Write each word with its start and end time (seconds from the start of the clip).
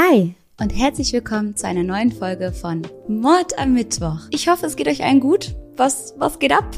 Hi 0.00 0.32
und 0.60 0.70
herzlich 0.70 1.12
willkommen 1.12 1.56
zu 1.56 1.66
einer 1.66 1.82
neuen 1.82 2.12
Folge 2.12 2.52
von 2.52 2.86
Mord 3.08 3.58
am 3.58 3.74
Mittwoch. 3.74 4.20
Ich 4.30 4.48
hoffe, 4.48 4.66
es 4.66 4.76
geht 4.76 4.86
euch 4.86 5.02
allen 5.02 5.18
gut. 5.18 5.56
Was, 5.76 6.14
was 6.18 6.38
geht 6.38 6.52
ab? 6.52 6.70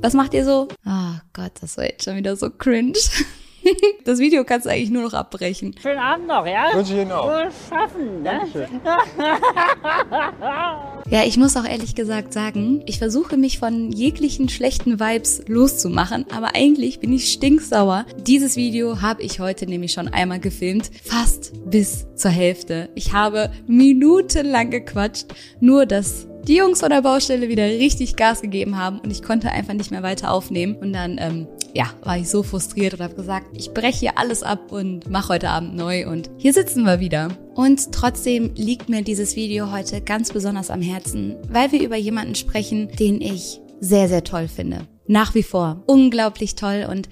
Was 0.00 0.14
macht 0.14 0.32
ihr 0.32 0.46
so? 0.46 0.68
Oh 0.86 1.14
Gott, 1.34 1.52
das 1.60 1.76
war 1.76 1.84
jetzt 1.84 2.04
schon 2.04 2.16
wieder 2.16 2.36
so 2.36 2.48
cringe. 2.48 2.94
Das 4.04 4.18
Video 4.18 4.44
kannst 4.44 4.66
du 4.66 4.70
eigentlich 4.70 4.90
nur 4.90 5.02
noch 5.02 5.14
abbrechen. 5.14 5.74
Schönen 5.80 5.98
Abend 5.98 6.26
noch, 6.26 6.46
ja? 6.46 6.70
Wünsche 6.74 6.94
ich 6.94 7.00
Ihnen 7.00 7.12
auch. 7.12 7.26
Wohl 7.26 7.48
schaffen, 7.68 8.22
ne? 8.22 8.40
Ja, 11.10 11.22
ich 11.24 11.36
muss 11.36 11.56
auch 11.56 11.66
ehrlich 11.66 11.94
gesagt 11.94 12.32
sagen, 12.32 12.82
ich 12.86 12.98
versuche 12.98 13.36
mich 13.36 13.58
von 13.58 13.92
jeglichen 13.92 14.48
schlechten 14.48 14.98
Vibes 14.98 15.42
loszumachen, 15.46 16.24
aber 16.34 16.54
eigentlich 16.54 16.98
bin 16.98 17.12
ich 17.12 17.30
stinksauer. 17.30 18.06
Dieses 18.26 18.56
Video 18.56 19.02
habe 19.02 19.22
ich 19.22 19.38
heute 19.38 19.66
nämlich 19.66 19.92
schon 19.92 20.08
einmal 20.08 20.40
gefilmt, 20.40 20.90
fast 21.04 21.52
bis 21.70 22.06
zur 22.14 22.30
Hälfte. 22.30 22.88
Ich 22.94 23.12
habe 23.12 23.52
minutenlang 23.66 24.70
gequatscht, 24.70 25.26
nur 25.60 25.84
dass 25.84 26.26
die 26.46 26.56
Jungs 26.56 26.80
von 26.80 26.90
der 26.90 27.02
Baustelle 27.02 27.48
wieder 27.48 27.64
richtig 27.64 28.16
Gas 28.16 28.42
gegeben 28.42 28.78
haben 28.78 28.98
und 29.00 29.10
ich 29.10 29.22
konnte 29.22 29.50
einfach 29.50 29.74
nicht 29.74 29.90
mehr 29.90 30.02
weiter 30.02 30.32
aufnehmen. 30.32 30.76
Und 30.76 30.92
dann, 30.92 31.16
ähm, 31.18 31.46
ja, 31.74 31.86
war 32.02 32.18
ich 32.18 32.28
so 32.28 32.42
frustriert 32.42 32.94
und 32.94 33.00
habe 33.00 33.14
gesagt, 33.14 33.56
ich 33.56 33.72
breche 33.72 34.00
hier 34.00 34.18
alles 34.18 34.42
ab 34.42 34.70
und 34.70 35.10
mache 35.10 35.30
heute 35.30 35.48
Abend 35.48 35.74
neu 35.74 36.08
und 36.08 36.30
hier 36.36 36.52
sitzen 36.52 36.84
wir 36.84 37.00
wieder. 37.00 37.28
Und 37.54 37.92
trotzdem 37.92 38.52
liegt 38.54 38.88
mir 38.88 39.02
dieses 39.02 39.36
Video 39.36 39.72
heute 39.72 40.00
ganz 40.00 40.32
besonders 40.32 40.70
am 40.70 40.82
Herzen, 40.82 41.36
weil 41.48 41.72
wir 41.72 41.82
über 41.82 41.96
jemanden 41.96 42.34
sprechen, 42.34 42.88
den 42.98 43.20
ich 43.20 43.60
sehr, 43.80 44.08
sehr 44.08 44.24
toll 44.24 44.48
finde. 44.48 44.86
Nach 45.06 45.34
wie 45.34 45.42
vor. 45.42 45.82
Unglaublich 45.86 46.54
toll 46.54 46.86
und 46.90 47.08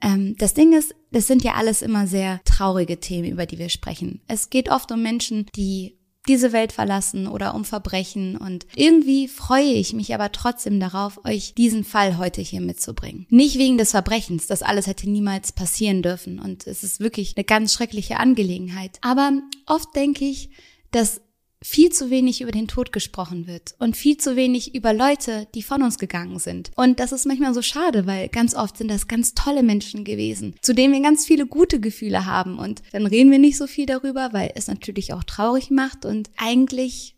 ähm, 0.00 0.36
das 0.38 0.54
Ding 0.54 0.72
ist, 0.76 0.94
das 1.10 1.26
sind 1.26 1.42
ja 1.42 1.54
alles 1.54 1.82
immer 1.82 2.06
sehr 2.06 2.40
traurige 2.44 3.00
Themen, 3.00 3.32
über 3.32 3.46
die 3.46 3.58
wir 3.58 3.68
sprechen. 3.68 4.20
Es 4.28 4.50
geht 4.50 4.70
oft 4.70 4.92
um 4.92 5.02
Menschen, 5.02 5.46
die 5.56 5.97
diese 6.26 6.52
Welt 6.52 6.72
verlassen 6.72 7.26
oder 7.26 7.54
um 7.54 7.64
Verbrechen 7.64 8.36
und 8.36 8.66
irgendwie 8.74 9.28
freue 9.28 9.72
ich 9.72 9.92
mich 9.92 10.14
aber 10.14 10.32
trotzdem 10.32 10.80
darauf, 10.80 11.24
euch 11.24 11.54
diesen 11.54 11.84
Fall 11.84 12.18
heute 12.18 12.40
hier 12.42 12.60
mitzubringen. 12.60 13.26
Nicht 13.30 13.58
wegen 13.58 13.78
des 13.78 13.92
Verbrechens, 13.92 14.46
das 14.46 14.62
alles 14.62 14.86
hätte 14.86 15.08
niemals 15.08 15.52
passieren 15.52 16.02
dürfen 16.02 16.38
und 16.38 16.66
es 16.66 16.82
ist 16.82 17.00
wirklich 17.00 17.34
eine 17.36 17.44
ganz 17.44 17.72
schreckliche 17.72 18.18
Angelegenheit. 18.18 18.98
Aber 19.00 19.32
oft 19.66 19.94
denke 19.96 20.24
ich, 20.24 20.50
dass 20.90 21.20
viel 21.62 21.90
zu 21.90 22.10
wenig 22.10 22.40
über 22.40 22.52
den 22.52 22.68
Tod 22.68 22.92
gesprochen 22.92 23.46
wird 23.46 23.74
und 23.78 23.96
viel 23.96 24.16
zu 24.16 24.36
wenig 24.36 24.74
über 24.74 24.92
Leute, 24.92 25.48
die 25.54 25.62
von 25.62 25.82
uns 25.82 25.98
gegangen 25.98 26.38
sind. 26.38 26.70
Und 26.76 27.00
das 27.00 27.12
ist 27.12 27.26
manchmal 27.26 27.54
so 27.54 27.62
schade, 27.62 28.06
weil 28.06 28.28
ganz 28.28 28.54
oft 28.54 28.76
sind 28.76 28.88
das 28.88 29.08
ganz 29.08 29.34
tolle 29.34 29.62
Menschen 29.62 30.04
gewesen, 30.04 30.54
zu 30.62 30.74
denen 30.74 30.92
wir 30.92 31.00
ganz 31.00 31.26
viele 31.26 31.46
gute 31.46 31.80
Gefühle 31.80 32.26
haben. 32.26 32.58
Und 32.58 32.82
dann 32.92 33.06
reden 33.06 33.30
wir 33.30 33.38
nicht 33.38 33.56
so 33.56 33.66
viel 33.66 33.86
darüber, 33.86 34.32
weil 34.32 34.52
es 34.54 34.68
natürlich 34.68 35.12
auch 35.12 35.24
traurig 35.24 35.70
macht. 35.70 36.04
Und 36.04 36.30
eigentlich 36.36 37.16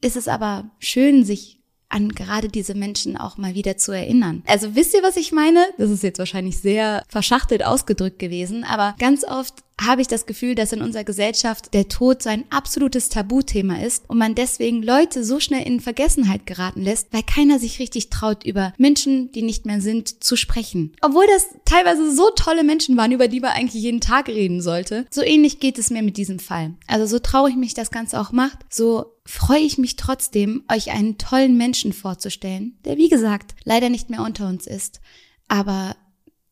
ist 0.00 0.16
es 0.16 0.28
aber 0.28 0.70
schön, 0.78 1.24
sich 1.24 1.58
an 1.88 2.10
gerade 2.10 2.48
diese 2.48 2.74
Menschen 2.74 3.16
auch 3.16 3.38
mal 3.38 3.54
wieder 3.54 3.78
zu 3.78 3.92
erinnern. 3.92 4.42
Also 4.46 4.74
wisst 4.74 4.94
ihr, 4.94 5.02
was 5.02 5.16
ich 5.16 5.32
meine? 5.32 5.64
Das 5.78 5.90
ist 5.90 6.02
jetzt 6.02 6.18
wahrscheinlich 6.18 6.58
sehr 6.58 7.02
verschachtelt 7.08 7.64
ausgedrückt 7.64 8.18
gewesen, 8.18 8.64
aber 8.64 8.94
ganz 8.98 9.24
oft 9.24 9.54
habe 9.80 10.02
ich 10.02 10.08
das 10.08 10.26
Gefühl, 10.26 10.54
dass 10.54 10.72
in 10.72 10.82
unserer 10.82 11.04
Gesellschaft 11.04 11.72
der 11.72 11.88
Tod 11.88 12.22
so 12.22 12.28
ein 12.28 12.44
absolutes 12.50 13.08
Tabuthema 13.08 13.80
ist 13.80 14.08
und 14.08 14.18
man 14.18 14.34
deswegen 14.34 14.82
Leute 14.82 15.24
so 15.24 15.40
schnell 15.40 15.66
in 15.66 15.80
Vergessenheit 15.80 16.46
geraten 16.46 16.82
lässt, 16.82 17.12
weil 17.12 17.22
keiner 17.22 17.58
sich 17.58 17.78
richtig 17.78 18.10
traut, 18.10 18.44
über 18.44 18.72
Menschen, 18.76 19.30
die 19.32 19.42
nicht 19.42 19.66
mehr 19.66 19.80
sind, 19.80 20.22
zu 20.22 20.36
sprechen. 20.36 20.92
Obwohl 21.00 21.26
das 21.26 21.46
teilweise 21.64 22.14
so 22.14 22.30
tolle 22.30 22.64
Menschen 22.64 22.96
waren, 22.96 23.12
über 23.12 23.28
die 23.28 23.40
man 23.40 23.52
eigentlich 23.52 23.82
jeden 23.82 24.00
Tag 24.00 24.28
reden 24.28 24.60
sollte. 24.60 25.06
So 25.10 25.22
ähnlich 25.22 25.60
geht 25.60 25.78
es 25.78 25.90
mir 25.90 26.02
mit 26.02 26.16
diesem 26.16 26.38
Fall. 26.38 26.74
Also 26.86 27.06
so 27.06 27.18
traurig 27.18 27.56
mich 27.56 27.74
das 27.74 27.90
Ganze 27.90 28.20
auch 28.20 28.32
macht, 28.32 28.58
so 28.70 29.06
freue 29.24 29.60
ich 29.60 29.78
mich 29.78 29.96
trotzdem, 29.96 30.64
euch 30.72 30.90
einen 30.90 31.18
tollen 31.18 31.56
Menschen 31.56 31.92
vorzustellen, 31.92 32.78
der 32.84 32.96
wie 32.96 33.08
gesagt 33.08 33.54
leider 33.64 33.90
nicht 33.90 34.10
mehr 34.10 34.22
unter 34.22 34.48
uns 34.48 34.66
ist, 34.66 35.00
aber 35.46 35.96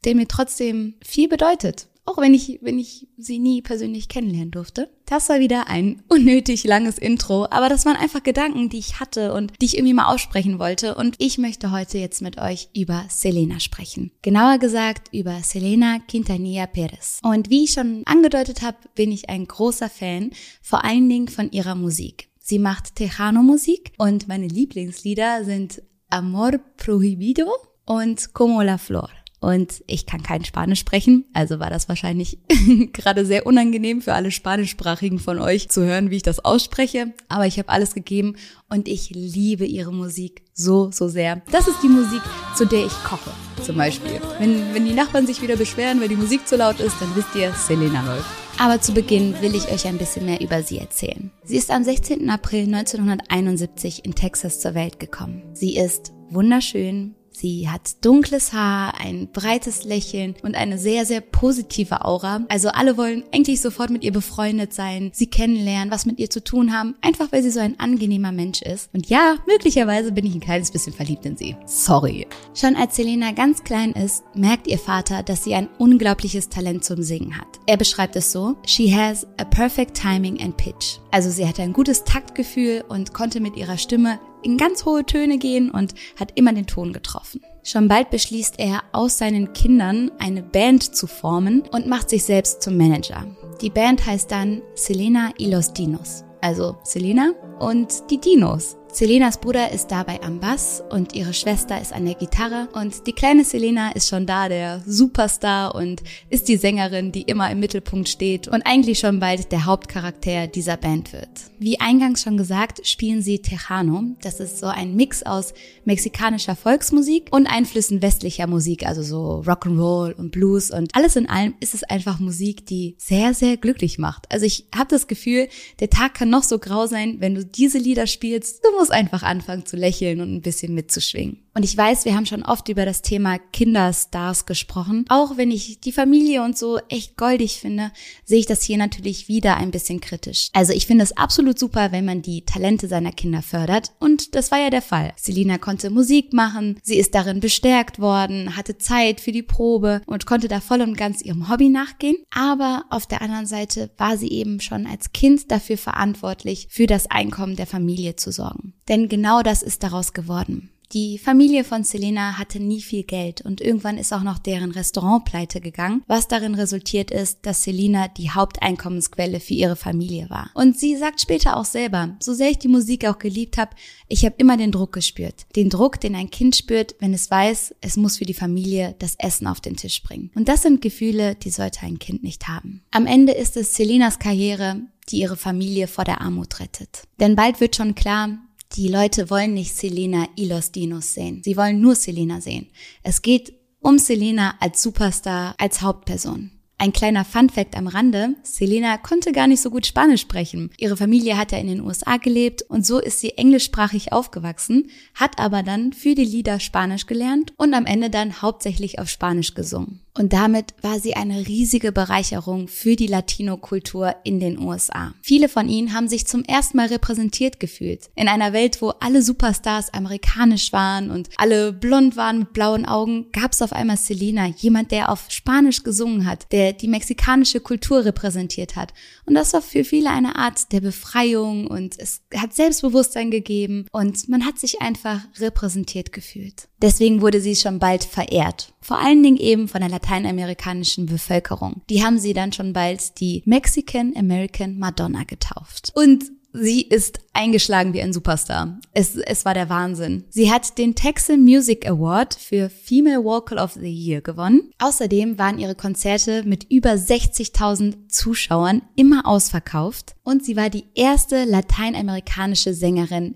der 0.05 0.15
mir 0.15 0.29
trotzdem 0.29 0.95
viel 1.03 1.29
bedeutet. 1.29 1.89
Auch 2.07 2.19
wenn 2.19 2.35
ich, 2.35 2.61
wenn 2.63 2.79
ich 2.79 3.09
sie 3.19 3.41
nie 3.41 3.63
persönlich 3.63 4.09
kennenlernen 4.09 4.53
durfte. 4.53 4.89
Das 5.07 5.29
war 5.29 5.41
wieder 5.41 5.69
ein 5.69 6.03
unnötig 6.09 6.65
langes 6.65 6.99
Intro, 6.99 7.47
aber 7.51 7.69
das 7.69 7.85
waren 7.85 7.97
einfach 7.97 8.23
Gedanken, 8.23 8.69
die 8.69 8.79
ich 8.79 9.01
hatte 9.01 9.35
und 9.35 9.53
die 9.61 9.67
ich 9.67 9.77
irgendwie 9.77 9.95
mal 9.95 10.07
aussprechen 10.07 10.59
wollte. 10.61 10.95
Und 10.95 11.17
ich 11.19 11.37
möchte 11.37 11.73
heute 11.73 11.99
jetzt 11.99 12.23
mit 12.23 12.39
euch 12.39 12.69
über 12.75 13.05
Selena 13.09 13.59
sprechen. 13.59 14.13
Genauer 14.23 14.59
gesagt 14.59 15.09
über 15.13 15.41
Selena 15.43 15.99
Quintanilla 16.09 16.67
Perez. 16.67 17.21
Und 17.23 17.51
wie 17.51 17.65
ich 17.65 17.73
schon 17.73 18.03
angedeutet 18.07 18.63
habe, 18.63 18.79
bin 18.95 19.11
ich 19.11 19.29
ein 19.29 19.47
großer 19.47 19.91
Fan, 19.91 20.31
vor 20.63 20.85
allen 20.85 21.09
Dingen 21.09 21.29
von 21.29 21.51
ihrer 21.51 21.75
Musik. 21.75 22.29
Sie 22.39 22.61
macht 22.61 22.95
Tejano-Musik 22.95 23.93
und 23.99 24.29
meine 24.29 24.47
Lieblingslieder 24.47 25.45
sind 25.45 25.83
Amor 26.11 26.53
Prohibido 26.77 27.51
und 27.85 28.33
Como 28.33 28.63
la 28.63 28.79
Flor. 28.79 29.11
Und 29.47 29.85
ich 29.87 30.07
kann 30.07 30.25
kein 30.25 30.45
Spanisch 30.45 30.81
sprechen, 30.81 31.25
also 31.33 31.61
war 31.61 31.71
das 31.71 31.89
wahrscheinlich 31.89 32.39
gerade 32.93 33.25
sehr 33.25 33.47
unangenehm 33.47 34.03
für 34.03 34.13
alle 34.13 34.33
Spanischsprachigen 34.33 35.21
von 35.21 35.39
euch 35.39 35.69
zu 35.69 35.85
hören, 35.85 36.11
wie 36.11 36.17
ich 36.17 36.25
das 36.25 36.45
ausspreche. 36.45 37.15
Aber 37.29 37.47
ich 37.47 37.57
habe 37.57 37.69
alles 37.69 37.95
gegeben 37.95 38.35
und 38.69 38.89
ich 38.89 39.11
liebe 39.11 39.65
ihre 39.65 39.93
Musik 39.93 40.43
so, 40.53 40.91
so 40.91 41.07
sehr. 41.07 41.43
Das 41.53 41.69
ist 41.69 41.81
die 41.81 41.89
Musik, 41.89 42.23
zu 42.57 42.67
der 42.67 42.87
ich 42.87 43.05
koche, 43.05 43.31
zum 43.63 43.77
Beispiel. 43.77 44.21
Wenn, 44.41 44.75
wenn 44.75 44.85
die 44.85 44.95
Nachbarn 44.95 45.29
sich 45.29 45.41
wieder 45.41 45.55
beschweren, 45.55 46.01
weil 46.01 46.09
die 46.09 46.17
Musik 46.17 46.49
zu 46.49 46.57
laut 46.57 46.81
ist, 46.81 46.97
dann 47.01 47.15
wisst 47.15 47.37
ihr, 47.37 47.53
Selena 47.53 48.03
läuft. 48.05 48.27
Aber 48.59 48.81
zu 48.81 48.95
Beginn 48.95 49.41
will 49.43 49.55
ich 49.55 49.71
euch 49.71 49.87
ein 49.87 49.99
bisschen 49.99 50.27
mehr 50.27 50.41
über 50.41 50.65
sie 50.65 50.79
erzählen. 50.79 51.31
Sie 51.45 51.57
ist 51.57 51.71
am 51.71 51.85
16. 51.85 52.29
April 52.31 52.65
1971 52.65 54.05
in 54.05 54.17
Texas 54.17 54.59
zur 54.59 54.75
Welt 54.75 54.99
gekommen. 54.99 55.45
Sie 55.53 55.77
ist 55.77 56.13
wunderschön, 56.31 57.15
Sie 57.39 57.69
hat 57.69 58.03
dunkles 58.03 58.55
Haar, 58.55 58.99
ein 58.99 59.29
breites 59.31 59.85
Lächeln 59.85 60.37
und 60.43 60.55
eine 60.55 60.79
sehr, 60.79 61.05
sehr 61.05 61.21
positive 61.21 62.03
Aura. 62.03 62.47
Also 62.49 62.71
alle 62.71 62.97
wollen 62.97 63.25
eigentlich 63.31 63.61
sofort 63.61 63.91
mit 63.91 64.05
ihr 64.05 64.13
befreundet 64.13 64.73
sein, 64.73 65.11
sie 65.13 65.27
kennenlernen, 65.27 65.91
was 65.91 66.07
mit 66.07 66.19
ihr 66.19 66.31
zu 66.31 66.43
tun 66.43 66.73
haben, 66.73 66.95
einfach 67.03 67.33
weil 67.33 67.43
sie 67.43 67.51
so 67.51 67.61
ein 67.61 67.79
angenehmer 67.79 68.33
Mensch 68.33 68.63
ist. 68.63 68.89
Und 68.95 69.11
ja, 69.11 69.37
möglicherweise 69.47 70.13
bin 70.13 70.25
ich 70.25 70.35
ein 70.35 70.41
kleines 70.41 70.71
bisschen 70.71 70.95
verliebt 70.95 71.27
in 71.27 71.37
sie. 71.37 71.57
Sorry. 71.67 72.27
Schon 72.55 72.75
als 72.75 72.97
Selena 72.97 73.33
ganz 73.33 73.63
klein 73.65 73.93
ist, 73.93 74.25
merkt 74.35 74.67
ihr 74.67 74.79
Vater, 74.79 75.23
dass 75.23 75.45
sie 75.45 75.55
ein 75.55 75.69
unglaubliches 75.77 76.49
Talent 76.49 76.85
zum 76.85 77.03
Singen 77.03 77.37
hat. 77.37 77.61
Er 77.67 77.77
beschreibt 77.77 78.17
es 78.17 78.33
so, 78.33 78.57
she 78.65 78.97
has 78.97 79.27
a 79.37 79.45
perfect 79.45 79.95
timing 79.95 80.41
and 80.41 80.57
pitch. 80.57 81.01
Also 81.11 81.29
sie 81.29 81.47
hatte 81.47 81.61
ein 81.61 81.75
gutes 81.75 82.05
Taktgefühl 82.05 82.83
und 82.89 83.13
konnte 83.13 83.41
mit 83.41 83.57
ihrer 83.57 83.77
Stimme 83.77 84.19
in 84.47 84.57
ganz 84.57 84.85
hohe 84.85 85.05
Töne 85.05 85.39
gehen 85.39 85.71
und 85.71 85.95
hat 86.19 86.33
immer 86.37 86.53
den 86.53 86.67
Ton 86.67 86.93
getroffen. 86.93 87.43
Schon 87.65 87.89
bald 87.89 88.11
beschließt 88.11 88.55
er, 88.59 88.85
aus 88.93 89.19
seinen 89.19 89.53
Kindern 89.53 90.13
eine 90.21 90.43
Band 90.43 90.95
zu 90.95 91.09
formen 91.09 91.63
und 91.73 91.89
macht 91.89 92.09
sich 92.09 92.23
selbst 92.23 92.63
zum 92.63 92.77
Manager. 92.77 93.27
Die 93.61 93.71
Band 93.71 94.07
heißt 94.07 94.31
dann 94.31 94.63
Selena 94.77 95.33
y 95.41 95.51
los 95.51 95.73
Dinos. 95.73 96.23
Also 96.41 96.77
Selena 96.85 97.33
und 97.59 97.89
die 98.09 98.19
Dinos. 98.19 98.77
Selenas 98.97 99.37
Bruder 99.37 99.73
ist 99.73 99.89
dabei 99.89 100.23
am 100.23 100.41
Bass 100.41 100.83
und 100.89 101.15
ihre 101.15 101.35
Schwester 101.35 101.79
ist 101.79 101.93
an 101.93 102.07
der 102.07 102.15
Gitarre 102.15 102.67
und 102.73 103.07
die 103.07 103.13
kleine 103.13 103.45
Selena 103.45 103.93
ist 103.93 104.09
schon 104.09 104.25
da, 104.25 104.49
der 104.49 104.83
Superstar 104.87 105.75
und 105.75 106.03
ist 106.31 106.49
die 106.49 106.57
Sängerin, 106.57 107.13
die 107.13 107.21
immer 107.21 107.51
im 107.51 107.61
Mittelpunkt 107.61 108.09
steht 108.09 108.49
und 108.49 108.63
eigentlich 108.63 108.99
schon 108.99 109.21
bald 109.21 109.53
der 109.53 109.67
Hauptcharakter 109.67 110.47
dieser 110.47 110.79
Band 110.79 111.13
wird. 111.13 111.29
Wie 111.59 111.79
eingangs 111.79 112.23
schon 112.23 112.39
gesagt, 112.39 112.87
spielen 112.87 113.21
sie 113.21 113.41
Tejano. 113.41 114.17
Das 114.23 114.41
ist 114.41 114.61
so 114.61 114.67
ein 114.67 114.97
Mix 114.97 115.23
aus 115.23 115.53
mexikanischer 115.85 116.57
Volksmusik 116.57 117.29
und 117.33 117.47
Einflüssen 117.47 118.01
westlicher 118.01 118.47
Musik, 118.47 118.87
also 118.87 119.03
so 119.03 119.43
Rock'n'Roll 119.47 120.15
und 120.15 120.31
Blues 120.31 120.71
und 120.71 120.97
alles 120.97 121.17
in 121.17 121.29
allem 121.29 121.53
ist 121.61 121.75
es 121.75 121.83
einfach 121.83 122.19
Musik, 122.19 122.65
die 122.65 122.95
sehr, 122.97 123.35
sehr 123.35 123.59
glücklich 123.59 123.99
macht. 123.99 124.25
Also 124.33 124.47
ich 124.47 124.69
habe 124.75 124.89
das 124.89 125.07
Gefühl, 125.07 125.49
der 125.81 125.91
Tag 125.91 126.15
kann 126.15 126.31
noch 126.31 126.45
so 126.45 126.59
grau 126.59 126.87
sein, 126.87 127.17
wenn 127.19 127.35
du 127.35 127.45
diese 127.45 127.77
Lieder 127.77 128.07
spielst. 128.07 128.65
Du 128.65 128.71
musst 128.79 128.86
muss 128.87 128.97
einfach 128.97 129.25
anfangen 129.25 129.67
zu 129.67 129.77
lächeln 129.77 130.21
und 130.21 130.33
ein 130.33 130.43
bisschen 130.43 130.73
mitzuschwingen. 130.73 131.39
Und 131.55 131.65
ich 131.65 131.77
weiß, 131.77 132.05
wir 132.05 132.15
haben 132.15 132.27
schon 132.27 132.43
oft 132.43 132.69
über 132.69 132.85
das 132.85 133.03
Thema 133.03 133.39
Kinderstars 133.39 134.47
gesprochen. 134.47 135.07
Auch 135.09 135.39
wenn 135.39 135.51
ich 135.51 135.81
die 135.81 135.91
Familie 135.91 136.43
und 136.43 136.57
so 136.57 136.79
echt 136.91 137.17
goldig 137.17 137.59
finde, 137.61 137.91
sehe 138.25 138.39
ich 138.39 138.47
das 138.47 138.63
hier 138.63 138.77
natürlich 138.77 139.27
wieder 139.27 139.57
ein 139.57 139.71
bisschen 139.71 140.01
kritisch. 140.01 140.51
Also 140.53 140.73
ich 140.75 140.87
finde 140.87 141.03
es 141.03 141.17
absolut 141.17 141.59
super, 141.59 141.93
wenn 141.93 142.05
man 142.05 142.21
die 142.21 142.45
Talente 142.45 142.87
seiner 142.89 143.11
Kinder 143.11 143.43
fördert. 143.43 143.93
Und 143.99 144.35
das 144.35 144.51
war 144.51 144.61
ja 144.61 144.69
der 144.69 144.83
Fall. 144.83 145.15
Selina 145.17 145.57
konnte 145.57 145.89
Musik 145.89 146.33
machen, 146.33 146.79
sie 146.83 146.99
ist 146.99 147.15
darin 147.15 147.41
bestärkt 147.41 147.99
worden, 147.99 148.57
hatte 148.57 148.77
Zeit 148.77 149.21
für 149.21 149.33
die 149.33 149.43
Probe 149.43 150.03
und 150.07 150.27
konnte 150.27 150.47
da 150.47 150.61
voll 150.61 150.83
und 150.83 150.97
ganz 150.97 151.23
ihrem 151.23 151.49
Hobby 151.49 151.71
nachgehen. 151.71 152.19
Aber 152.31 152.85
auf 152.91 153.07
der 153.07 153.23
anderen 153.23 153.47
Seite 153.47 153.91
war 153.97 154.19
sie 154.19 154.31
eben 154.31 154.61
schon 154.61 154.87
als 154.87 155.13
Kind 155.13 155.51
dafür 155.51 155.79
verantwortlich, 155.79 156.69
für 156.71 156.87
das 156.87 157.11
Einkommen 157.11 157.57
der 157.57 157.67
Familie 157.67 158.17
zu 158.17 158.31
sorgen. 158.31 158.66
Denn 158.89 159.09
genau 159.09 159.43
das 159.43 159.63
ist 159.63 159.83
daraus 159.83 160.13
geworden. 160.13 160.71
Die 160.93 161.19
Familie 161.19 161.65
von 161.65 161.83
Selena 161.83 162.39
hatte 162.39 162.61
nie 162.61 162.81
viel 162.81 163.03
Geld 163.03 163.41
und 163.41 163.61
irgendwann 163.61 163.99
ist 163.99 164.13
auch 164.13 164.23
noch 164.23 164.39
deren 164.39 164.71
Restaurant 164.71 165.25
pleite 165.25 165.61
gegangen, 165.61 166.05
was 166.07 166.29
darin 166.29 166.55
resultiert 166.55 167.11
ist, 167.11 167.41
dass 167.43 167.65
Selena 167.65 168.07
die 168.07 168.31
Haupteinkommensquelle 168.31 169.41
für 169.41 169.55
ihre 169.55 169.75
Familie 169.75 170.31
war. 170.31 170.51
Und 170.55 170.79
sie 170.79 170.97
sagt 170.97 171.21
später 171.21 171.57
auch 171.57 171.65
selber, 171.65 172.17
so 172.21 172.35
sehr 172.35 172.51
ich 172.51 172.59
die 172.59 172.69
Musik 172.69 173.05
auch 173.05 173.19
geliebt 173.19 173.59
habe, 173.59 173.75
ich 174.09 174.25
habe 174.25 174.37
immer 174.39 174.57
den 174.57 174.71
Druck 174.71 174.93
gespürt. 174.93 175.47
Den 175.57 175.71
Druck, 175.71 176.01
den 176.01 176.15
ein 176.15 176.31
Kind 176.31 176.55
spürt, 176.55 176.95
wenn 177.01 177.13
es 177.13 177.31
weiß, 177.31 177.75
es 177.81 177.97
muss 177.97 178.19
für 178.19 178.25
die 178.25 178.35
Familie 178.35 178.95
das 179.01 179.17
Essen 179.19 179.49
auf 179.49 179.61
den 179.61 179.77
Tisch 179.77 180.05
bringen. 180.05 180.31
Und 180.37 180.49
das 180.49 180.63
sind 180.63 180.83
Gefühle, 180.83 181.35
die 181.35 181.51
sollte 181.51 181.83
ein 181.83 181.99
Kind 181.99 182.23
nicht 182.23 182.47
haben. 182.47 182.83
Am 182.93 183.07
Ende 183.07 183.33
ist 183.33 183.57
es 183.57 183.75
Selenas 183.75 184.21
Karriere, 184.21 184.83
die 185.09 185.19
ihre 185.19 185.37
Familie 185.37 185.89
vor 185.89 186.05
der 186.05 186.21
Armut 186.21 186.61
rettet. 186.61 187.09
Denn 187.19 187.35
bald 187.35 187.61
wird 187.61 187.75
schon 187.75 187.97
klar, 187.97 188.39
die 188.77 188.89
Leute 188.89 189.31
wollen 189.31 189.55
nicht 189.55 189.75
Selena 189.75 190.29
y 190.37 190.47
los 190.47 190.71
Dinos 190.71 191.15
sehen. 191.15 191.43
Sie 191.43 191.57
wollen 191.57 191.81
nur 191.81 191.95
Selena 191.95 192.41
sehen. 192.41 192.67
Es 193.03 193.23
geht 193.23 193.55
um 193.81 193.99
Selena 193.99 194.55
als 194.61 194.83
Superstar, 194.83 195.55
als 195.59 195.81
Hauptperson. 195.81 196.51
Ein 196.79 196.93
kleiner 196.93 197.25
Funfact 197.25 197.75
am 197.75 197.87
Rande. 197.87 198.35
Selena 198.43 198.99
konnte 198.99 199.33
gar 199.33 199.47
nicht 199.47 199.63
so 199.63 199.71
gut 199.71 199.87
Spanisch 199.87 200.21
sprechen. 200.21 200.71
Ihre 200.77 200.99
Familie 200.99 201.39
hat 201.39 201.53
ja 201.53 201.59
in 201.59 201.69
den 201.69 201.81
USA 201.81 202.19
gelebt 202.19 202.63
und 202.63 202.85
so 202.85 202.99
ist 202.99 203.21
sie 203.21 203.39
englischsprachig 203.39 204.13
aufgewachsen, 204.13 204.91
hat 205.15 205.39
aber 205.39 205.63
dann 205.63 205.95
für 205.95 206.15
die 206.15 206.27
Lieder 206.27 206.61
Spanisch 206.61 207.07
gelernt 207.07 207.55
und 207.57 207.73
am 207.73 207.87
Ende 207.87 208.11
dann 208.11 208.43
hauptsächlich 208.43 208.99
auf 208.99 209.09
Spanisch 209.09 209.55
gesungen. 209.55 210.06
Und 210.17 210.33
damit 210.33 210.75
war 210.81 210.99
sie 210.99 211.15
eine 211.15 211.47
riesige 211.47 211.93
Bereicherung 211.93 212.69
für 212.69 212.97
die 212.97 213.07
Latino-Kultur 213.07 214.15
in 214.25 214.41
den 214.41 214.59
USA. 214.59 215.13
Viele 215.23 215.49
von 215.49 215.69
ihnen 215.69 215.93
haben 215.93 216.09
sich 216.09 216.27
zum 216.27 216.43
ersten 216.43 216.79
Mal 216.79 216.87
repräsentiert 216.87 217.61
gefühlt. 217.61 218.09
In 218.15 218.29
einer 218.29 218.53
Welt, 218.53 218.81
wo 218.81 218.91
alle 219.01 219.23
Superstars 219.23 219.93
amerikanisch 219.93 220.73
waren 220.73 221.11
und 221.11 221.29
alle 221.37 221.73
blond 221.73 222.17
waren 222.17 222.41
mit 222.41 222.53
blauen 222.55 222.87
Augen, 222.87 223.27
gab 223.33 223.53
es 223.53 223.61
auf 223.61 223.73
einmal 223.73 223.99
Selena, 223.99 224.47
jemand, 224.47 224.91
der 224.91 225.13
auf 225.13 225.27
Spanisch 225.29 225.83
gesungen 225.83 226.27
hat, 226.27 226.51
der 226.51 226.73
die 226.73 226.89
mexikanische 226.89 227.61
Kultur 227.61 228.05
repräsentiert 228.05 228.75
hat. 228.75 228.95
Und 229.27 229.35
das 229.35 229.53
war 229.53 229.61
für 229.61 229.85
viele 229.85 230.11
eine 230.11 230.37
Art 230.37 230.73
der 230.73 230.81
Befreiung 230.81 231.67
und 231.67 231.99
es 231.99 232.23
hat 232.35 232.55
Selbstbewusstsein 232.55 233.31
gegeben 233.31 233.87
und 233.93 234.29
man 234.29 234.47
hat 234.47 234.59
sich 234.59 234.81
einfach 234.81 235.21
repräsentiert 235.39 236.13
gefühlt. 236.13 236.69
Deswegen 236.81 237.21
wurde 237.21 237.41
sie 237.41 237.57
schon 237.57 237.79
bald 237.79 238.05
verehrt. 238.05 238.73
Vor 238.87 239.01
allen 239.01 239.21
Dingen 239.21 239.37
eben 239.37 239.67
von 239.67 239.81
der 239.81 239.91
lateinamerikanischen 239.91 241.07
Bevölkerung. 241.07 241.83
Die 241.91 242.05
haben 242.05 242.21
sie 242.21 242.35
dann 242.35 242.53
schon 242.53 242.73
bald 242.73 243.19
die 243.19 243.43
Mexican 243.45 244.13
American 244.17 244.79
Madonna 244.79 245.25
getauft. 245.25 245.91
Und 245.97 246.27
Sie 246.59 246.83
ist 246.83 247.19
eingeschlagen 247.35 247.93
wie 247.93 248.01
ein 248.01 248.15
Superstar. 248.15 248.79
Es, 248.93 249.17
es 249.17 249.45
war 249.45 249.53
der 249.53 249.69
Wahnsinn. 249.69 250.25
Sie 250.31 250.51
hat 250.51 250.79
den 250.79 250.95
Texan 250.95 251.43
Music 251.43 251.87
Award 251.87 252.33
für 252.35 252.71
Female 252.71 253.25
Vocal 253.25 253.59
of 253.59 253.73
the 253.73 253.91
Year 253.91 254.23
gewonnen. 254.23 254.71
Außerdem 254.79 255.37
waren 255.37 255.59
ihre 255.59 255.75
Konzerte 255.75 256.45
mit 256.45 256.65
über 256.71 256.93
60.000 256.93 258.09
Zuschauern 258.09 258.81
immer 258.95 259.27
ausverkauft 259.27 260.15
und 260.23 260.47
sie 260.47 260.57
war 260.57 260.71
die 260.71 260.85
erste 260.95 261.45
lateinamerikanische 261.45 262.73
Sängerin 262.73 263.35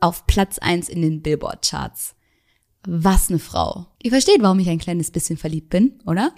auf 0.00 0.26
Platz 0.26 0.58
1 0.58 0.88
in 0.88 1.02
den 1.02 1.20
Billboard 1.22 1.68
Charts. 1.68 2.14
Was 2.86 3.28
eine 3.28 3.38
Frau. 3.38 3.86
Ihr 4.02 4.10
versteht, 4.10 4.42
warum 4.42 4.58
ich 4.58 4.68
ein 4.68 4.78
kleines 4.78 5.10
bisschen 5.10 5.36
verliebt 5.36 5.70
bin, 5.70 6.00
oder? 6.06 6.32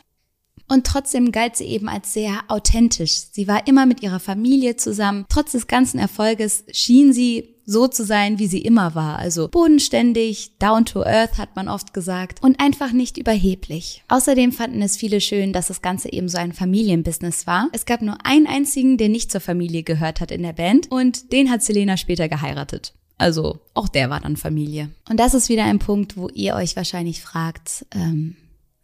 Und 0.68 0.86
trotzdem 0.86 1.30
galt 1.30 1.56
sie 1.56 1.64
eben 1.64 1.88
als 1.88 2.12
sehr 2.12 2.40
authentisch. 2.48 3.12
Sie 3.32 3.46
war 3.48 3.66
immer 3.66 3.84
mit 3.86 4.02
ihrer 4.02 4.20
Familie 4.20 4.76
zusammen. 4.76 5.26
Trotz 5.28 5.52
des 5.52 5.66
ganzen 5.66 5.98
Erfolges 5.98 6.64
schien 6.72 7.12
sie 7.12 7.54
so 7.66 7.86
zu 7.86 8.04
sein, 8.04 8.38
wie 8.38 8.46
sie 8.46 8.60
immer 8.60 8.94
war. 8.94 9.18
Also 9.18 9.48
bodenständig, 9.48 10.58
down 10.58 10.84
to 10.84 11.02
earth 11.02 11.38
hat 11.38 11.56
man 11.56 11.68
oft 11.68 11.92
gesagt 11.94 12.42
und 12.42 12.60
einfach 12.60 12.92
nicht 12.92 13.18
überheblich. 13.18 14.02
Außerdem 14.08 14.52
fanden 14.52 14.82
es 14.82 14.96
viele 14.96 15.20
schön, 15.20 15.52
dass 15.52 15.68
das 15.68 15.82
Ganze 15.82 16.12
eben 16.12 16.28
so 16.28 16.38
ein 16.38 16.52
Familienbusiness 16.52 17.46
war. 17.46 17.68
Es 17.72 17.86
gab 17.86 18.02
nur 18.02 18.24
einen 18.24 18.46
einzigen, 18.46 18.96
der 18.96 19.08
nicht 19.08 19.30
zur 19.32 19.40
Familie 19.40 19.82
gehört 19.82 20.20
hat 20.20 20.30
in 20.30 20.42
der 20.42 20.52
Band 20.52 20.90
und 20.90 21.32
den 21.32 21.50
hat 21.50 21.62
Selena 21.62 21.96
später 21.96 22.28
geheiratet. 22.28 22.94
Also 23.16 23.60
auch 23.74 23.88
der 23.88 24.10
war 24.10 24.20
dann 24.20 24.36
Familie. 24.36 24.90
Und 25.08 25.20
das 25.20 25.34
ist 25.34 25.48
wieder 25.48 25.64
ein 25.64 25.78
Punkt, 25.78 26.16
wo 26.16 26.28
ihr 26.28 26.54
euch 26.54 26.76
wahrscheinlich 26.76 27.22
fragt, 27.22 27.86
ähm, 27.94 28.36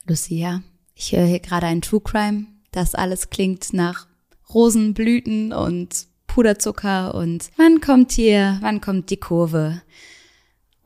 Lucia, 0.07 0.63
ich 0.95 1.13
höre 1.13 1.27
hier 1.27 1.41
gerade 1.41 1.67
ein 1.67 1.83
True 1.83 2.01
Crime. 2.01 2.47
Das 2.73 2.95
alles 2.95 3.31
klingt 3.31 3.73
nach 3.73 4.07
Rosenblüten 4.53 5.53
und 5.53 6.07
Puderzucker 6.27 7.15
und 7.15 7.51
wann 7.57 7.81
kommt 7.81 8.13
hier, 8.13 8.59
wann 8.61 8.81
kommt 8.81 9.11
die 9.11 9.17
Kurve? 9.17 9.83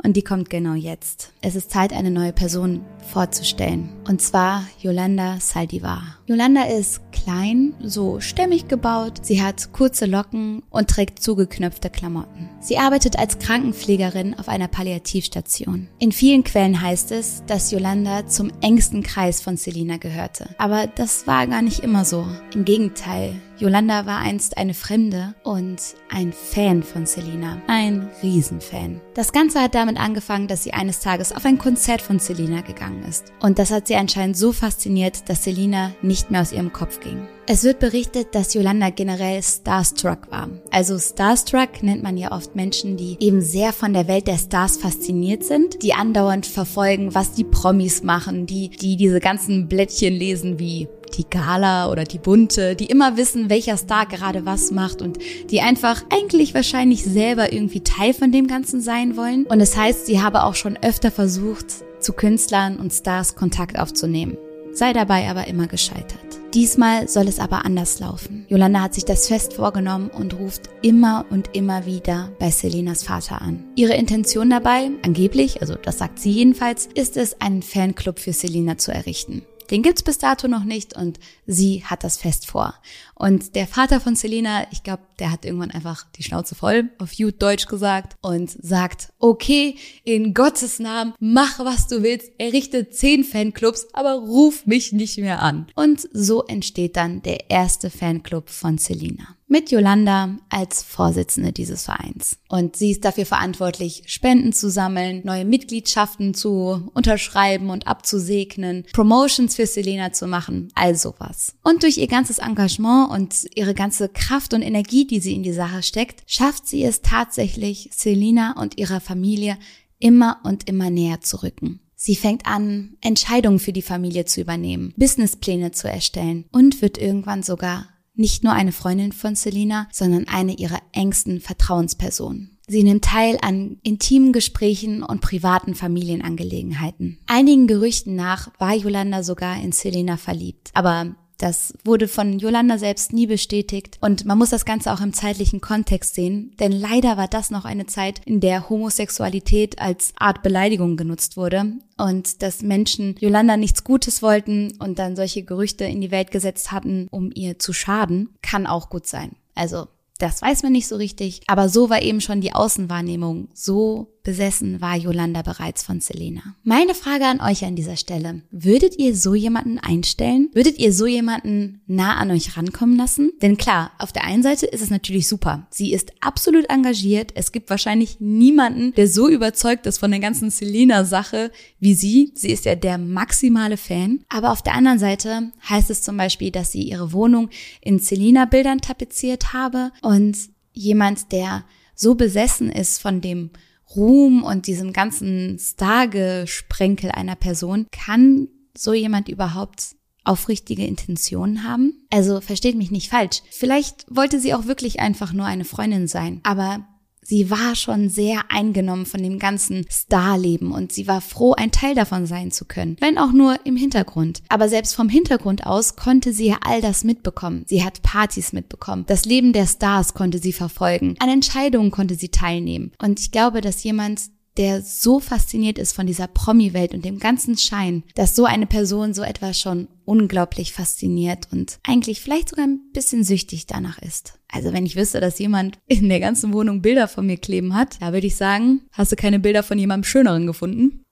Und 0.03 0.17
die 0.17 0.23
kommt 0.23 0.51
genau 0.51 0.75
jetzt. 0.75 1.33
Es 1.41 1.55
ist 1.55 1.71
Zeit, 1.71 1.93
eine 1.93 2.11
neue 2.11 2.33
Person 2.33 2.85
vorzustellen. 3.11 3.91
Und 4.07 4.21
zwar 4.21 4.65
Yolanda 4.81 5.39
Saldivar. 5.41 6.19
Yolanda 6.27 6.63
ist 6.65 7.03
klein, 7.13 7.75
so 7.83 8.19
stämmig 8.19 8.67
gebaut. 8.67 9.21
Sie 9.23 9.43
hat 9.43 9.73
kurze 9.73 10.07
Locken 10.07 10.63
und 10.71 10.89
trägt 10.89 11.23
zugeknöpfte 11.23 11.91
Klamotten. 11.91 12.49
Sie 12.61 12.79
arbeitet 12.79 13.19
als 13.19 13.39
Krankenpflegerin 13.39 14.39
auf 14.39 14.49
einer 14.49 14.69
Palliativstation. 14.69 15.89
In 15.99 16.13
vielen 16.13 16.43
Quellen 16.43 16.81
heißt 16.81 17.13
es, 17.13 17.43
dass 17.47 17.71
Yolanda 17.71 18.27
zum 18.27 18.51
engsten 18.63 19.03
Kreis 19.03 19.43
von 19.43 19.59
Selina 19.59 19.99
gehörte. 19.99 20.49
Aber 20.57 20.87
das 20.87 21.27
war 21.27 21.47
gar 21.47 21.61
nicht 21.61 21.81
immer 21.81 22.07
so. 22.07 22.27
Im 22.55 22.65
Gegenteil, 22.65 23.35
Yolanda 23.59 24.05
war 24.05 24.19
einst 24.19 24.57
eine 24.57 24.75
Fremde 24.75 25.35
und 25.45 25.79
ein 26.11 26.33
Fan 26.33 26.83
von 26.83 27.07
Selina. 27.07 27.63
Ein 27.67 28.11
Riesenfan. 28.23 29.01
Das 29.15 29.33
Ganze 29.33 29.61
hat 29.61 29.75
damit 29.75 29.97
angefangen, 29.97 30.49
dass 30.49 30.65
sie 30.65 30.73
eines 30.73 31.01
Tages 31.01 31.33
auf 31.33 31.45
ein 31.45 31.59
Konzert 31.59 32.03
von 32.03 32.19
Selina 32.19 32.63
gegangen 32.63 33.05
ist. 33.05 33.33
Und 33.41 33.59
das 33.59 33.71
hat 33.71 33.87
sie 33.87 33.95
anscheinend 33.95 34.37
so 34.37 34.53
fasziniert, 34.53 35.29
dass 35.29 35.45
Selina 35.45 35.93
nicht 36.03 36.14
mehr 36.31 36.41
aus 36.41 36.53
ihrem 36.53 36.73
Kopf 36.73 37.01
ging. 37.01 37.27
Es 37.47 37.63
wird 37.63 37.79
berichtet, 37.79 38.35
dass 38.35 38.55
Yolanda 38.55 38.91
generell 38.91 39.43
starstruck 39.43 40.31
war. 40.31 40.49
Also 40.71 40.99
starstruck 40.99 41.83
nennt 41.83 42.03
man 42.03 42.17
ja 42.17 42.33
oft 42.33 42.57
Menschen, 42.57 42.97
die 42.97 43.17
eben 43.21 43.43
sehr 43.43 43.73
von 43.73 43.93
der 43.93 44.09
Welt 44.09 44.27
der 44.27 44.39
Stars 44.39 44.79
fasziniert 44.79 45.45
sind, 45.45 45.83
die 45.83 45.93
andauernd 45.93 46.47
verfolgen, 46.47 47.15
was 47.15 47.33
die 47.33 47.45
Promis 47.45 48.03
machen, 48.03 48.47
die, 48.47 48.71
die 48.71 48.97
diese 48.97 49.21
ganzen 49.21 49.69
Blättchen 49.69 50.15
lesen 50.15 50.59
wie 50.59 50.89
die 51.17 51.29
Gala 51.29 51.91
oder 51.91 52.05
die 52.05 52.19
Bunte, 52.19 52.75
die 52.77 52.87
immer 52.87 53.17
wissen, 53.17 53.51
welcher 53.51 53.77
Star 53.77 54.07
gerade 54.07 54.47
was 54.47 54.71
macht 54.71 55.03
und 55.03 55.19
die 55.51 55.61
einfach 55.61 56.03
eigentlich 56.11 56.55
wahrscheinlich 56.55 57.05
selber 57.05 57.53
irgendwie 57.53 57.81
Teil 57.81 58.15
von 58.15 58.33
dem 58.33 58.47
Ganzen 58.47 58.81
sein 58.81 59.17
wollen. 59.17 59.45
Und 59.47 59.61
es 59.61 59.73
das 59.73 59.81
heißt, 59.81 60.07
sie 60.07 60.23
habe 60.23 60.45
auch 60.45 60.55
schon 60.55 60.77
öfter 60.77 61.11
versucht, 61.11 61.67
zu 62.01 62.13
Künstlern 62.13 62.79
und 62.79 62.93
Stars 62.93 63.35
Kontakt 63.35 63.79
aufzunehmen, 63.79 64.37
sei 64.75 64.93
dabei 64.93 65.31
aber 65.31 65.47
immer 65.47 65.67
gescheitert. 65.67 66.19
Diesmal 66.55 67.09
soll 67.09 67.27
es 67.27 67.41
aber 67.41 67.65
anders 67.65 67.99
laufen. 67.99 68.47
Yolanda 68.49 68.83
hat 68.83 68.95
sich 68.95 69.05
das 69.05 69.27
fest 69.27 69.55
vorgenommen 69.55 70.09
und 70.09 70.39
ruft 70.39 70.71
immer 70.83 71.27
und 71.31 71.51
immer 71.53 71.85
wieder 71.85 72.31
bei 72.39 72.51
Selenas 72.51 73.03
Vater 73.03 73.43
an. 73.43 73.65
Ihre 73.75 73.95
Intention 73.95 74.51
dabei, 74.51 74.91
angeblich, 75.03 75.63
also 75.63 75.75
das 75.75 75.99
sagt 75.99 76.21
sie 76.21 76.31
jedenfalls, 76.31 76.89
ist 76.95 77.17
es, 77.17 77.41
einen 77.41 77.63
Fanclub 77.63 78.21
für 78.21 78.33
Selena 78.33 78.79
zu 78.79 78.93
errichten. 78.93 79.43
Den 79.71 79.83
gibt's 79.83 80.03
bis 80.03 80.19
dato 80.19 80.49
noch 80.49 80.65
nicht 80.65 80.97
und 80.97 81.19
sie 81.47 81.85
hat 81.85 82.05
das 82.05 82.17
fest 82.17 82.47
vor. 82.47 82.75
Und 83.15 83.55
der 83.55 83.67
Vater 83.67 84.01
von 84.01 84.17
Selena, 84.17 84.67
ich 84.73 84.83
glaube, 84.83 85.03
der 85.19 85.31
hat 85.31 85.45
irgendwann 85.45 85.71
einfach 85.71 86.05
die 86.17 86.23
Schnauze 86.23 86.55
voll, 86.55 86.91
auf 86.99 87.13
Jute 87.13 87.39
Deutsch 87.39 87.67
gesagt, 87.67 88.17
und 88.21 88.51
sagt, 88.51 89.13
okay, 89.19 89.77
in 90.05 90.35
Gottes 90.35 90.79
Namen, 90.79 91.15
mach 91.21 91.59
was 91.61 91.87
du 91.87 92.03
willst, 92.03 92.33
errichte 92.39 92.91
zehn 92.91 93.25
Fanclubs, 93.25 93.87
aber 93.93 94.15
ruf 94.15 94.67
mich 94.67 94.93
nicht 94.93 95.19
mehr 95.19 95.43
an. 95.43 95.67
Und 95.75 96.09
so 96.13 96.45
entsteht 96.45 96.97
dann 96.97 97.23
der 97.23 97.51
erste 97.51 97.91
Fanclub 97.91 98.51
von 98.51 98.79
Selena 98.79 99.37
mit 99.55 99.71
Yolanda 99.71 100.37
als 100.49 100.83
Vorsitzende 100.83 101.53
dieses 101.53 101.85
Vereins. 101.85 102.39
Und 102.49 102.75
sie 102.75 102.91
ist 102.91 103.05
dafür 103.05 103.25
verantwortlich, 103.25 104.03
Spenden 104.07 104.53
zu 104.53 104.69
sammeln, 104.69 105.21
neue 105.23 105.45
Mitgliedschaften 105.45 106.35
zu 106.35 106.91
unterschreiben 106.93 107.71
und 107.71 107.87
abzusegnen, 107.87 108.85
Promotions 108.93 109.55
für 109.55 109.67
Selena 109.67 110.13
zu 110.13 110.27
machen, 110.27 110.73
all 110.75 110.97
sowas. 110.97 111.55
Und 111.63 111.85
durch 111.85 111.99
ihr 111.99 112.09
ganzes 112.09 112.39
Engagement 112.39 113.13
und 113.13 113.47
ihre 113.55 113.75
ganze 113.75 114.09
Kraft 114.09 114.55
und 114.55 114.63
Energie, 114.63 115.07
die 115.07 115.21
sie 115.21 115.35
in 115.35 115.45
die 115.45 115.53
Sache 115.53 115.85
steckt, 115.85 116.25
schafft 116.27 116.67
sie 116.67 116.83
es 116.83 117.03
tatsächlich, 117.03 117.91
Selena 117.93 118.61
und 118.61 118.77
ihrer 118.77 119.01
Familie 119.01 119.57
immer 120.01 120.39
und 120.43 120.69
immer 120.69 120.91
näher 120.91 121.21
zu 121.21 121.45
rücken. 121.45 121.79
Sie 121.95 122.17
fängt 122.17 122.45
an, 122.45 122.97
Entscheidungen 123.03 123.61
für 123.61 123.73
die 123.73 123.83
Familie 123.83 124.25
zu 124.25 124.41
übernehmen, 124.41 124.93
Businesspläne 124.97 125.71
zu 125.71 125.89
erstellen 125.89 126.45
und 126.51 126.83
wird 126.83 126.99
irgendwann 126.99 127.45
sogar 127.45 127.87
nicht 128.15 128.45
nur 128.45 128.53
eine 128.53 128.73
Freundin 128.73 129.13
von 129.13 129.35
Selina, 129.35 129.89
sondern 129.93 130.29
eine 130.29 130.55
ihrer 130.55 130.81
engsten 130.93 131.41
Vertrauenspersonen. 131.41 132.59
Sie 132.67 132.83
nimmt 132.83 133.05
teil 133.05 133.39
an 133.43 133.79
intimen 133.83 134.33
Gesprächen 134.33 135.03
und 135.03 135.21
privaten 135.21 135.75
Familienangelegenheiten. 135.75 137.19
Einigen 137.27 137.67
Gerüchten 137.67 138.15
nach 138.15 138.51
war 138.59 138.75
Yolanda 138.75 139.23
sogar 139.23 139.61
in 139.61 139.73
Selena 139.73 140.17
verliebt. 140.17 140.71
Aber 140.73 141.15
Das 141.39 141.75
wurde 141.85 142.09
von 142.09 142.39
Yolanda 142.39 142.79
selbst 142.79 143.13
nie 143.13 143.27
bestätigt 143.27 143.99
und 144.01 144.25
man 144.25 144.39
muss 144.39 144.51
das 144.51 144.65
Ganze 144.65 144.93
auch 144.93 145.01
im 145.01 145.13
zeitlichen 145.13 145.61
Kontext 145.61 146.15
sehen, 146.15 146.53
denn 146.61 146.73
leider 146.73 147.17
war 147.17 147.29
das 147.29 147.51
noch 147.51 147.65
eine 147.65 147.87
Zeit, 147.87 148.21
in 148.25 148.41
der 148.41 148.69
Homosexualität 148.69 149.81
als 149.81 150.13
Art 150.17 150.43
Beleidigung 150.43 150.97
genutzt 150.97 151.37
wurde 151.37 151.73
und 151.97 152.43
dass 152.43 152.63
Menschen 152.63 153.17
Yolanda 153.19 153.57
nichts 153.57 153.85
Gutes 153.85 154.23
wollten 154.23 154.75
und 154.79 154.99
dann 154.99 155.17
solche 155.17 155.43
Gerüchte 155.43 155.85
in 155.85 156.01
die 156.01 156.11
Welt 156.11 156.31
gesetzt 156.31 156.73
hatten, 156.73 157.09
um 157.11 157.31
ihr 157.35 157.59
zu 157.59 157.73
schaden, 157.73 158.31
kann 158.43 158.67
auch 158.67 158.89
gut 158.89 159.07
sein. 159.07 159.33
Also 159.55 159.89
das 160.19 160.43
weiß 160.43 160.63
man 160.63 160.73
nicht 160.73 160.87
so 160.87 160.97
richtig, 160.97 161.43
aber 161.49 161.69
so 161.69 161.91
war 161.91 162.01
eben 162.01 162.21
schon 162.21 162.41
die 162.41 162.55
Außenwahrnehmung. 162.55 163.49
So 163.53 164.14
besessen 164.25 164.81
war 164.81 164.97
Yolanda 164.97 165.43
bereits 165.43 165.85
von 165.85 166.01
Selena. 166.01 166.57
Meine 166.65 166.95
Frage 166.95 167.27
an 167.27 167.41
euch 167.41 167.65
an 167.65 167.77
dieser 167.77 167.97
Stelle. 167.97 168.43
Würdet 168.51 168.99
ihr 168.99 169.15
so 169.15 169.35
jemanden 169.35 169.79
einstellen? 169.79 170.49
Würdet 170.55 170.79
ihr 170.79 170.93
so 170.93 171.07
jemanden 171.07 171.83
nah 171.87 172.17
an 172.17 172.31
euch 172.31 172.57
rankommen 172.57 172.97
lassen? 172.97 173.33
Denn 173.43 173.57
klar, 173.57 173.93
auf 173.99 174.13
der 174.13 174.25
einen 174.25 174.43
Seite 174.43 174.67
ist 174.67 174.81
es 174.81 174.91
natürlich 174.91 175.29
super. 175.29 175.67
Sie 175.71 175.93
ist 175.93 176.13
absolut 176.21 176.69
engagiert. 176.71 177.33
Es 177.35 177.53
gibt 177.53 177.71
wahrscheinlich 177.71 178.17
niemanden, 178.19 178.95
der 178.95 179.09
so 179.09 179.29
überzeugt 179.29 179.87
ist 179.87 179.99
von 179.99 180.11
der 180.11 180.21
ganzen 180.21 180.51
Selena-Sache 180.51 181.53
wie 181.79 181.95
sie. 181.95 182.33
Sie 182.35 182.51
ist 182.51 182.65
ja 182.65 182.75
der 182.75 182.97
maximale 182.97 183.77
Fan. 183.77 184.25
Aber 184.31 184.53
auf 184.53 184.63
der 184.63 184.75
anderen 184.75 184.99
Seite 184.99 185.53
heißt 185.69 185.91
es 185.91 186.03
zum 186.03 186.17
Beispiel, 186.17 186.51
dass 186.51 186.73
sie 186.73 186.83
ihre 186.83 187.13
Wohnung 187.13 187.51
in 187.83 187.99
Selena-Bildern 187.99 188.81
tapeziert 188.81 189.53
habe 189.53 189.93
und 190.01 190.37
jemand, 190.73 191.31
der 191.31 191.65
so 191.95 192.15
besessen 192.15 192.71
ist 192.71 193.01
von 193.01 193.21
dem 193.21 193.51
Ruhm 193.97 194.43
und 194.43 194.67
diesem 194.67 194.93
ganzen 194.93 195.59
Stargesprenkel 195.59 197.11
einer 197.11 197.37
Person, 197.37 197.87
kann 197.93 198.49
so 198.77 198.93
jemand 198.93 199.29
überhaupt 199.29 199.97
aufrichtige 200.25 200.85
Intentionen 200.85 201.65
haben? 201.65 202.07
Also 202.11 202.41
versteht 202.41 202.77
mich 202.77 202.91
nicht 202.91 203.11
falsch. 203.11 203.43
Vielleicht 203.51 204.07
wollte 204.09 204.41
sie 204.41 204.55
auch 204.55 204.67
wirklich 204.67 205.01
einfach 205.01 205.33
nur 205.33 205.47
eine 205.47 205.65
Freundin 205.65 206.09
sein. 206.09 206.41
Aber 206.45 206.87
sie 207.25 207.51
war 207.51 207.75
schon 207.75 208.09
sehr 208.09 208.43
eingenommen 208.51 209.07
von 209.07 209.23
dem 209.23 209.39
ganzen 209.39 209.87
Starleben 209.91 210.73
und 210.73 210.93
sie 210.93 211.09
war 211.09 211.21
froh, 211.21 211.55
ein 211.55 211.73
Teil 211.73 211.95
davon 211.95 212.27
sein 212.27 212.51
zu 212.51 212.65
können, 212.65 212.97
wenn 213.01 213.19
auch 213.19 213.33
nur 213.33 213.59
im 213.65 213.77
Hintergrund. 213.77 214.43
Aber 214.49 214.69
selbst 214.69 214.95
vom 214.95 215.09
Hintergrund 215.09 215.67
aus 215.67 215.97
konnte 215.97 216.33
sie 216.33 216.49
ja 216.49 216.59
all 216.65 216.81
das 216.81 217.05
mitbekommen. 217.05 217.65
Sie 217.67 217.85
hat 217.85 218.03
Partys 218.03 218.53
mitbekommen. 218.53 219.05
Das 219.07 219.25
Leben 219.25 219.53
der 219.53 219.67
Stars 219.67 220.15
konnte 220.15 220.39
sie 220.39 220.53
verfolgen. 220.53 221.17
An 221.19 221.29
Entscheidungen 221.29 221.91
konnte 221.91 222.15
sie 222.15 222.29
teilnehmen. 222.29 222.93
Und 223.01 223.21
ich 223.21 223.33
glaube, 223.33 223.61
dass 223.61 223.83
jemand, 223.83 224.23
der 224.57 224.83
so 224.83 225.21
fasziniert 225.21 225.79
ist 225.79 225.93
von 225.93 226.07
dieser 226.07 226.27
Promi-Welt 226.27 226.95
und 226.95 227.05
dem 227.05 227.19
ganzen 227.19 227.57
Schein, 227.57 228.05
dass 228.15 228.37
so 228.37 228.45
eine 228.45 228.67
Person 228.67 229.15
so 229.15 229.23
etwas 229.23 229.61
schon 229.61 229.89
unglaublich 230.05 230.73
fasziniert 230.73 231.49
und 231.51 231.79
eigentlich 231.83 232.21
vielleicht 232.21 232.51
sogar 232.51 232.67
ein 232.67 232.81
bisschen 232.93 233.25
süchtig 233.25 233.67
danach 233.67 233.99
ist. 233.99 234.39
Also 234.49 234.73
wenn 234.73 234.87
ich 234.87 234.97
wüsste, 234.97 235.21
dass 235.21 235.39
jemand 235.39 235.79
in 235.87 236.09
der 236.09 236.21
ganzen 236.21 236.53
Wohnung 236.53 236.83
Bilder 236.83 237.09
von 237.09 237.27
mir 237.27 237.39
kleben 237.39 237.75
hat, 237.75 238.01
da 238.01 238.13
würde 238.13 238.27
ich 238.27 238.37
sagen, 238.37 238.83
hast 238.93 239.13
du 239.13 239.17
keine 239.17 239.41
Bilder 239.41 239.63
von 239.63 239.79
jemandem 239.79 240.05
Schöneren 240.05 240.47
gefunden? 240.47 241.04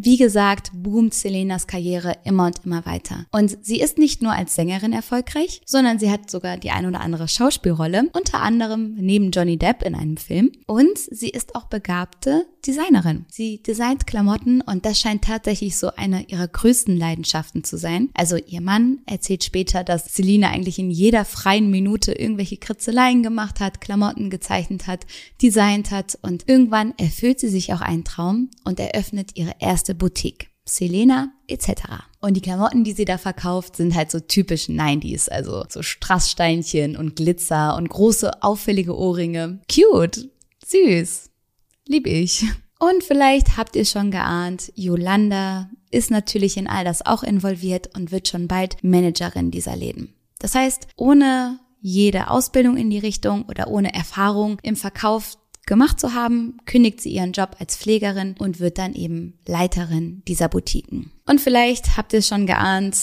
Wie 0.00 0.16
gesagt, 0.16 0.70
boomt 0.72 1.12
Selenas 1.12 1.66
Karriere 1.66 2.18
immer 2.22 2.46
und 2.46 2.64
immer 2.64 2.86
weiter. 2.86 3.26
Und 3.32 3.58
sie 3.66 3.80
ist 3.80 3.98
nicht 3.98 4.22
nur 4.22 4.30
als 4.30 4.54
Sängerin 4.54 4.92
erfolgreich, 4.92 5.60
sondern 5.66 5.98
sie 5.98 6.08
hat 6.08 6.30
sogar 6.30 6.56
die 6.56 6.70
ein 6.70 6.86
oder 6.86 7.00
andere 7.00 7.26
Schauspielrolle, 7.26 8.08
unter 8.12 8.40
anderem 8.40 8.94
neben 8.94 9.32
Johnny 9.32 9.56
Depp 9.56 9.82
in 9.82 9.96
einem 9.96 10.16
Film. 10.16 10.52
Und 10.66 10.96
sie 10.96 11.30
ist 11.30 11.56
auch 11.56 11.64
begabte 11.64 12.46
Designerin. 12.64 13.24
Sie 13.28 13.62
designt 13.62 14.06
Klamotten 14.06 14.60
und 14.60 14.84
das 14.84 15.00
scheint 15.00 15.24
tatsächlich 15.24 15.76
so 15.76 15.90
eine 15.96 16.28
ihrer 16.28 16.46
größten 16.46 16.96
Leidenschaften 16.96 17.64
zu 17.64 17.76
sein. 17.76 18.10
Also 18.14 18.36
ihr 18.36 18.60
Mann 18.60 18.98
erzählt 19.06 19.42
später, 19.42 19.84
dass 19.84 20.14
Selina 20.14 20.50
eigentlich 20.50 20.78
in 20.78 20.90
jeder 20.90 21.24
freien 21.24 21.70
Minute 21.70 22.12
irgendwelche 22.12 22.56
Kritzeleien 22.56 23.22
gemacht 23.22 23.60
hat, 23.60 23.80
Klamotten 23.80 24.30
gezeichnet 24.30 24.86
hat, 24.86 25.06
designt 25.40 25.90
hat 25.90 26.18
und 26.22 26.48
irgendwann 26.48 26.94
erfüllt 26.98 27.40
sie 27.40 27.48
sich 27.48 27.72
auch 27.72 27.80
einen 27.80 28.04
Traum 28.04 28.50
und 28.64 28.78
eröffnet 28.78 29.30
ihre 29.34 29.54
erste 29.60 29.87
Boutique. 29.94 30.50
Selena 30.68 31.32
etc. 31.46 31.70
Und 32.20 32.34
die 32.34 32.40
Klamotten, 32.40 32.84
die 32.84 32.92
sie 32.92 33.04
da 33.04 33.18
verkauft, 33.18 33.76
sind 33.76 33.94
halt 33.94 34.10
so 34.10 34.20
typisch 34.20 34.68
90s, 34.68 35.28
also 35.28 35.64
so 35.68 35.82
Strasssteinchen 35.82 36.96
und 36.96 37.16
Glitzer 37.16 37.76
und 37.76 37.88
große 37.88 38.42
auffällige 38.42 38.96
Ohrringe. 38.96 39.60
Cute, 39.72 40.30
süß, 40.66 41.30
lieb 41.86 42.06
ich. 42.06 42.44
Und 42.78 43.02
vielleicht 43.02 43.56
habt 43.56 43.74
ihr 43.74 43.84
schon 43.84 44.10
geahnt, 44.10 44.72
Yolanda 44.76 45.68
ist 45.90 46.10
natürlich 46.10 46.56
in 46.56 46.68
all 46.68 46.84
das 46.84 47.04
auch 47.04 47.22
involviert 47.22 47.96
und 47.96 48.12
wird 48.12 48.28
schon 48.28 48.46
bald 48.46 48.84
Managerin 48.84 49.50
dieser 49.50 49.74
Läden. 49.74 50.14
Das 50.38 50.54
heißt, 50.54 50.86
ohne 50.96 51.58
jede 51.80 52.30
Ausbildung 52.30 52.76
in 52.76 52.90
die 52.90 52.98
Richtung 52.98 53.46
oder 53.46 53.68
ohne 53.68 53.94
Erfahrung 53.94 54.58
im 54.62 54.76
Verkauf 54.76 55.37
gemacht 55.68 56.00
zu 56.00 56.14
haben, 56.14 56.58
kündigt 56.66 57.00
sie 57.00 57.10
ihren 57.10 57.32
Job 57.32 57.56
als 57.60 57.76
Pflegerin 57.76 58.34
und 58.38 58.58
wird 58.58 58.78
dann 58.78 58.94
eben 58.94 59.38
Leiterin 59.46 60.22
dieser 60.26 60.48
Boutiquen. 60.48 61.12
Und 61.26 61.40
vielleicht 61.40 61.96
habt 61.96 62.12
ihr 62.12 62.18
es 62.18 62.26
schon 62.26 62.46
geahnt, 62.46 62.96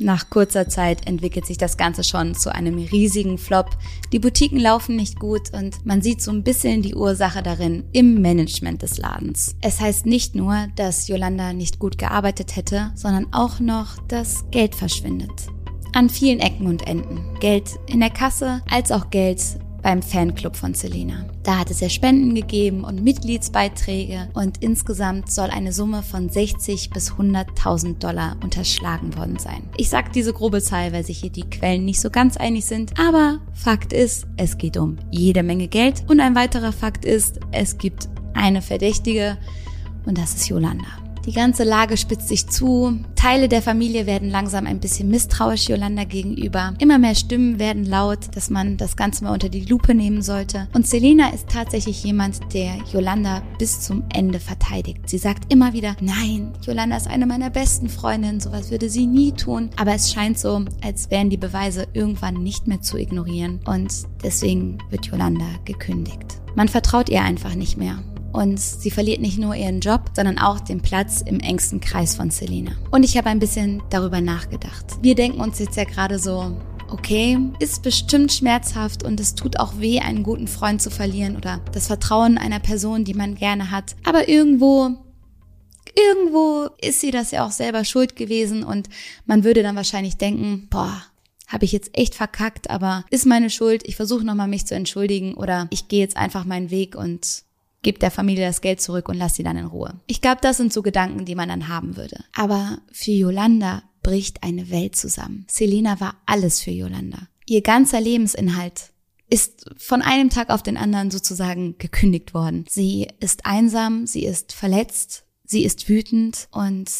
nach 0.00 0.30
kurzer 0.30 0.68
Zeit 0.68 1.08
entwickelt 1.08 1.44
sich 1.44 1.58
das 1.58 1.76
Ganze 1.76 2.04
schon 2.04 2.36
zu 2.36 2.54
einem 2.54 2.78
riesigen 2.78 3.36
Flop. 3.36 3.70
Die 4.12 4.20
Boutiquen 4.20 4.60
laufen 4.60 4.94
nicht 4.94 5.18
gut 5.18 5.52
und 5.52 5.84
man 5.84 6.02
sieht 6.02 6.22
so 6.22 6.30
ein 6.30 6.44
bisschen 6.44 6.82
die 6.82 6.94
Ursache 6.94 7.42
darin 7.42 7.84
im 7.92 8.20
Management 8.22 8.82
des 8.82 8.98
Ladens. 8.98 9.56
Es 9.60 9.80
heißt 9.80 10.06
nicht 10.06 10.36
nur, 10.36 10.68
dass 10.76 11.08
Yolanda 11.08 11.52
nicht 11.52 11.80
gut 11.80 11.98
gearbeitet 11.98 12.54
hätte, 12.54 12.92
sondern 12.94 13.26
auch 13.32 13.58
noch, 13.58 13.98
dass 14.06 14.48
Geld 14.52 14.76
verschwindet. 14.76 15.48
An 15.94 16.08
vielen 16.08 16.38
Ecken 16.38 16.68
und 16.68 16.86
Enden. 16.86 17.20
Geld 17.40 17.70
in 17.88 17.98
der 17.98 18.10
Kasse 18.10 18.62
als 18.70 18.92
auch 18.92 19.10
Geld 19.10 19.40
beim 19.82 20.02
Fanclub 20.02 20.56
von 20.56 20.74
Selena. 20.74 21.24
Da 21.42 21.58
hat 21.58 21.70
es 21.70 21.80
ja 21.80 21.88
Spenden 21.88 22.34
gegeben 22.34 22.84
und 22.84 23.02
Mitgliedsbeiträge 23.02 24.28
und 24.34 24.62
insgesamt 24.62 25.30
soll 25.30 25.50
eine 25.50 25.72
Summe 25.72 26.02
von 26.02 26.28
60 26.28 26.90
bis 26.90 27.12
100.000 27.12 27.98
Dollar 27.98 28.36
unterschlagen 28.42 29.16
worden 29.16 29.38
sein. 29.38 29.62
Ich 29.76 29.88
sage 29.88 30.10
diese 30.14 30.32
grobe 30.32 30.60
Zahl, 30.60 30.92
weil 30.92 31.04
sich 31.04 31.18
hier 31.18 31.30
die 31.30 31.48
Quellen 31.48 31.84
nicht 31.84 32.00
so 32.00 32.10
ganz 32.10 32.36
einig 32.36 32.64
sind, 32.64 32.98
aber 32.98 33.40
Fakt 33.54 33.92
ist, 33.92 34.26
es 34.36 34.58
geht 34.58 34.76
um 34.76 34.96
jede 35.10 35.42
Menge 35.42 35.68
Geld 35.68 36.04
und 36.08 36.20
ein 36.20 36.34
weiterer 36.34 36.72
Fakt 36.72 37.04
ist, 37.04 37.40
es 37.52 37.78
gibt 37.78 38.08
eine 38.34 38.62
Verdächtige 38.62 39.38
und 40.06 40.18
das 40.18 40.34
ist 40.34 40.48
Yolanda. 40.48 41.07
Die 41.28 41.34
ganze 41.34 41.62
Lage 41.62 41.98
spitzt 41.98 42.28
sich 42.28 42.46
zu. 42.46 43.00
Teile 43.14 43.50
der 43.50 43.60
Familie 43.60 44.06
werden 44.06 44.30
langsam 44.30 44.64
ein 44.66 44.80
bisschen 44.80 45.10
misstrauisch 45.10 45.68
Yolanda 45.68 46.04
gegenüber. 46.04 46.72
Immer 46.78 46.96
mehr 46.96 47.14
Stimmen 47.14 47.58
werden 47.58 47.84
laut, 47.84 48.34
dass 48.34 48.48
man 48.48 48.78
das 48.78 48.96
Ganze 48.96 49.24
mal 49.24 49.34
unter 49.34 49.50
die 49.50 49.66
Lupe 49.66 49.94
nehmen 49.94 50.22
sollte. 50.22 50.68
Und 50.72 50.86
Selena 50.86 51.28
ist 51.28 51.50
tatsächlich 51.50 52.02
jemand, 52.02 52.54
der 52.54 52.78
Yolanda 52.90 53.42
bis 53.58 53.82
zum 53.82 54.04
Ende 54.10 54.40
verteidigt. 54.40 55.00
Sie 55.04 55.18
sagt 55.18 55.52
immer 55.52 55.74
wieder, 55.74 55.96
nein, 56.00 56.50
Yolanda 56.64 56.96
ist 56.96 57.08
eine 57.08 57.26
meiner 57.26 57.50
besten 57.50 57.90
Freundinnen, 57.90 58.40
sowas 58.40 58.70
würde 58.70 58.88
sie 58.88 59.06
nie 59.06 59.32
tun. 59.32 59.68
Aber 59.76 59.92
es 59.92 60.10
scheint 60.10 60.38
so, 60.38 60.64
als 60.82 61.10
wären 61.10 61.28
die 61.28 61.36
Beweise 61.36 61.88
irgendwann 61.92 62.42
nicht 62.42 62.66
mehr 62.66 62.80
zu 62.80 62.96
ignorieren. 62.96 63.60
Und 63.66 63.92
deswegen 64.24 64.78
wird 64.88 65.04
Yolanda 65.04 65.44
gekündigt. 65.66 66.40
Man 66.54 66.68
vertraut 66.68 67.10
ihr 67.10 67.20
einfach 67.20 67.54
nicht 67.54 67.76
mehr. 67.76 67.98
Und 68.38 68.60
sie 68.60 68.92
verliert 68.92 69.20
nicht 69.20 69.36
nur 69.36 69.56
ihren 69.56 69.80
Job, 69.80 70.12
sondern 70.14 70.38
auch 70.38 70.60
den 70.60 70.80
Platz 70.80 71.22
im 71.26 71.40
engsten 71.40 71.80
Kreis 71.80 72.14
von 72.14 72.30
Selena. 72.30 72.70
Und 72.92 73.02
ich 73.02 73.16
habe 73.16 73.28
ein 73.28 73.40
bisschen 73.40 73.82
darüber 73.90 74.20
nachgedacht. 74.20 74.84
Wir 75.02 75.16
denken 75.16 75.40
uns 75.40 75.58
jetzt 75.58 75.76
ja 75.76 75.82
gerade 75.82 76.20
so, 76.20 76.56
okay, 76.88 77.36
ist 77.58 77.82
bestimmt 77.82 78.32
schmerzhaft 78.32 79.02
und 79.02 79.18
es 79.18 79.34
tut 79.34 79.58
auch 79.58 79.80
weh, 79.80 79.98
einen 79.98 80.22
guten 80.22 80.46
Freund 80.46 80.80
zu 80.80 80.88
verlieren 80.88 81.36
oder 81.36 81.60
das 81.72 81.88
Vertrauen 81.88 82.38
einer 82.38 82.60
Person, 82.60 83.04
die 83.04 83.14
man 83.14 83.34
gerne 83.34 83.72
hat. 83.72 83.96
Aber 84.04 84.28
irgendwo 84.28 84.96
irgendwo 85.96 86.68
ist 86.80 87.00
sie 87.00 87.10
das 87.10 87.32
ja 87.32 87.44
auch 87.44 87.50
selber 87.50 87.84
schuld 87.84 88.14
gewesen 88.14 88.62
und 88.62 88.88
man 89.26 89.42
würde 89.42 89.64
dann 89.64 89.74
wahrscheinlich 89.74 90.16
denken, 90.16 90.68
boah, 90.70 91.02
habe 91.48 91.64
ich 91.64 91.72
jetzt 91.72 91.90
echt 91.98 92.14
verkackt, 92.14 92.70
aber 92.70 93.04
ist 93.10 93.26
meine 93.26 93.50
Schuld, 93.50 93.82
ich 93.84 93.96
versuche 93.96 94.24
nochmal 94.24 94.46
mich 94.46 94.64
zu 94.64 94.76
entschuldigen 94.76 95.34
oder 95.34 95.66
ich 95.70 95.88
gehe 95.88 95.98
jetzt 95.98 96.16
einfach 96.16 96.44
meinen 96.44 96.70
Weg 96.70 96.94
und 96.94 97.47
gib 97.82 98.00
der 98.00 98.10
Familie 98.10 98.46
das 98.46 98.60
Geld 98.60 98.80
zurück 98.80 99.08
und 99.08 99.16
lass 99.16 99.34
sie 99.34 99.42
dann 99.42 99.56
in 99.56 99.66
Ruhe. 99.66 100.00
Ich 100.06 100.20
glaube, 100.20 100.38
das 100.40 100.56
sind 100.56 100.72
so 100.72 100.82
Gedanken, 100.82 101.24
die 101.24 101.34
man 101.34 101.48
dann 101.48 101.68
haben 101.68 101.96
würde. 101.96 102.24
Aber 102.34 102.78
für 102.92 103.12
Yolanda 103.12 103.82
bricht 104.02 104.42
eine 104.42 104.70
Welt 104.70 104.96
zusammen. 104.96 105.46
Selena 105.48 106.00
war 106.00 106.16
alles 106.26 106.60
für 106.60 106.70
Yolanda. 106.70 107.28
Ihr 107.46 107.62
ganzer 107.62 108.00
Lebensinhalt 108.00 108.92
ist 109.30 109.66
von 109.76 110.02
einem 110.02 110.30
Tag 110.30 110.50
auf 110.50 110.62
den 110.62 110.76
anderen 110.76 111.10
sozusagen 111.10 111.76
gekündigt 111.78 112.34
worden. 112.34 112.64
Sie 112.68 113.08
ist 113.20 113.46
einsam, 113.46 114.06
sie 114.06 114.24
ist 114.24 114.52
verletzt, 114.52 115.24
sie 115.44 115.64
ist 115.64 115.88
wütend 115.88 116.48
und 116.50 116.90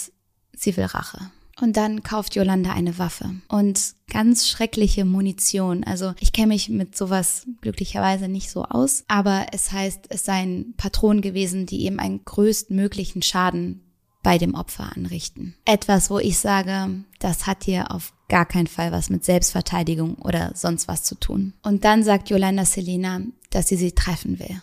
sie 0.55 0.77
will 0.77 0.85
Rache. 0.85 1.31
Und 1.61 1.77
dann 1.77 2.03
kauft 2.03 2.37
Yolanda 2.37 2.73
eine 2.73 2.99
Waffe 2.99 3.35
und 3.49 3.95
ganz 4.11 4.49
schreckliche 4.49 5.05
Munition. 5.05 5.83
Also 5.85 6.15
ich 6.21 6.33
kenne 6.33 6.49
mich 6.49 6.69
mit 6.69 6.97
sowas 6.97 7.47
glücklicherweise 7.61 8.29
nicht 8.29 8.51
so 8.51 8.65
aus, 8.65 9.05
aber 9.09 9.47
es 9.53 9.73
heißt, 9.73 10.07
es 10.09 10.25
seien 10.25 10.75
Patronen 10.77 11.21
gewesen, 11.21 11.67
die 11.67 11.85
eben 11.85 11.99
einen 11.99 12.25
größtmöglichen 12.25 13.23
Schaden 13.23 13.83
bei 14.23 14.39
dem 14.39 14.55
Opfer 14.55 14.93
anrichten. 14.95 15.55
Etwas, 15.65 16.11
wo 16.11 16.19
ich 16.19 16.39
sage, 16.39 17.05
das 17.19 17.47
hat 17.47 17.67
dir 17.67 17.91
auf 17.91 18.13
gar 18.29 18.47
keinen 18.47 18.67
Fall 18.67 18.93
was 18.93 19.11
mit 19.11 19.25
Selbstverteidigung 19.25 20.17
oder 20.17 20.53
sonst 20.55 20.87
was 20.87 21.03
zu 21.03 21.15
tun. 21.15 21.55
Und 21.63 21.85
dann 21.85 22.05
sagt 22.05 22.31
Yolanda 22.31 22.65
Selina, 22.65 23.21
dass 23.51 23.69
sie 23.69 23.77
sie 23.77 23.93
treffen 23.93 24.39
will. 24.39 24.61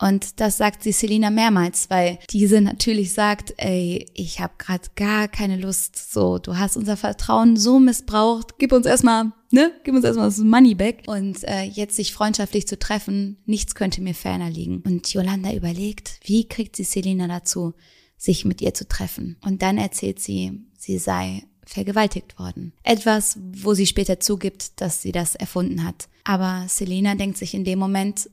Und 0.00 0.40
das 0.40 0.56
sagt 0.56 0.82
sie 0.82 0.92
Selina 0.92 1.30
mehrmals, 1.30 1.90
weil 1.90 2.18
diese 2.30 2.60
natürlich 2.60 3.12
sagt, 3.12 3.54
ey, 3.56 4.06
ich 4.14 4.40
habe 4.40 4.52
gerade 4.58 4.88
gar 4.94 5.26
keine 5.26 5.56
Lust, 5.56 6.12
so, 6.12 6.38
du 6.38 6.56
hast 6.56 6.76
unser 6.76 6.96
Vertrauen 6.96 7.56
so 7.56 7.80
missbraucht, 7.80 8.58
gib 8.58 8.72
uns 8.72 8.86
erstmal, 8.86 9.32
ne, 9.50 9.72
gib 9.82 9.94
uns 9.94 10.04
erstmal 10.04 10.28
das 10.28 10.38
Money 10.38 10.74
back. 10.74 11.02
Und 11.06 11.42
äh, 11.44 11.62
jetzt 11.62 11.96
sich 11.96 12.12
freundschaftlich 12.12 12.68
zu 12.68 12.78
treffen, 12.78 13.38
nichts 13.44 13.74
könnte 13.74 14.00
mir 14.00 14.14
ferner 14.14 14.50
liegen. 14.50 14.82
Und 14.86 15.12
Yolanda 15.12 15.52
überlegt, 15.52 16.20
wie 16.22 16.46
kriegt 16.46 16.76
sie 16.76 16.84
Selina 16.84 17.26
dazu, 17.26 17.74
sich 18.16 18.44
mit 18.44 18.60
ihr 18.60 18.74
zu 18.74 18.86
treffen. 18.86 19.36
Und 19.44 19.62
dann 19.62 19.78
erzählt 19.78 20.20
sie, 20.20 20.60
sie 20.76 20.98
sei 20.98 21.42
vergewaltigt 21.64 22.38
worden. 22.38 22.72
Etwas, 22.82 23.38
wo 23.52 23.74
sie 23.74 23.86
später 23.86 24.20
zugibt, 24.20 24.80
dass 24.80 25.02
sie 25.02 25.12
das 25.12 25.34
erfunden 25.34 25.84
hat. 25.84 26.08
Aber 26.24 26.64
Selina 26.68 27.14
denkt 27.14 27.36
sich 27.36 27.52
in 27.54 27.64
dem 27.64 27.78
Moment, 27.78 28.30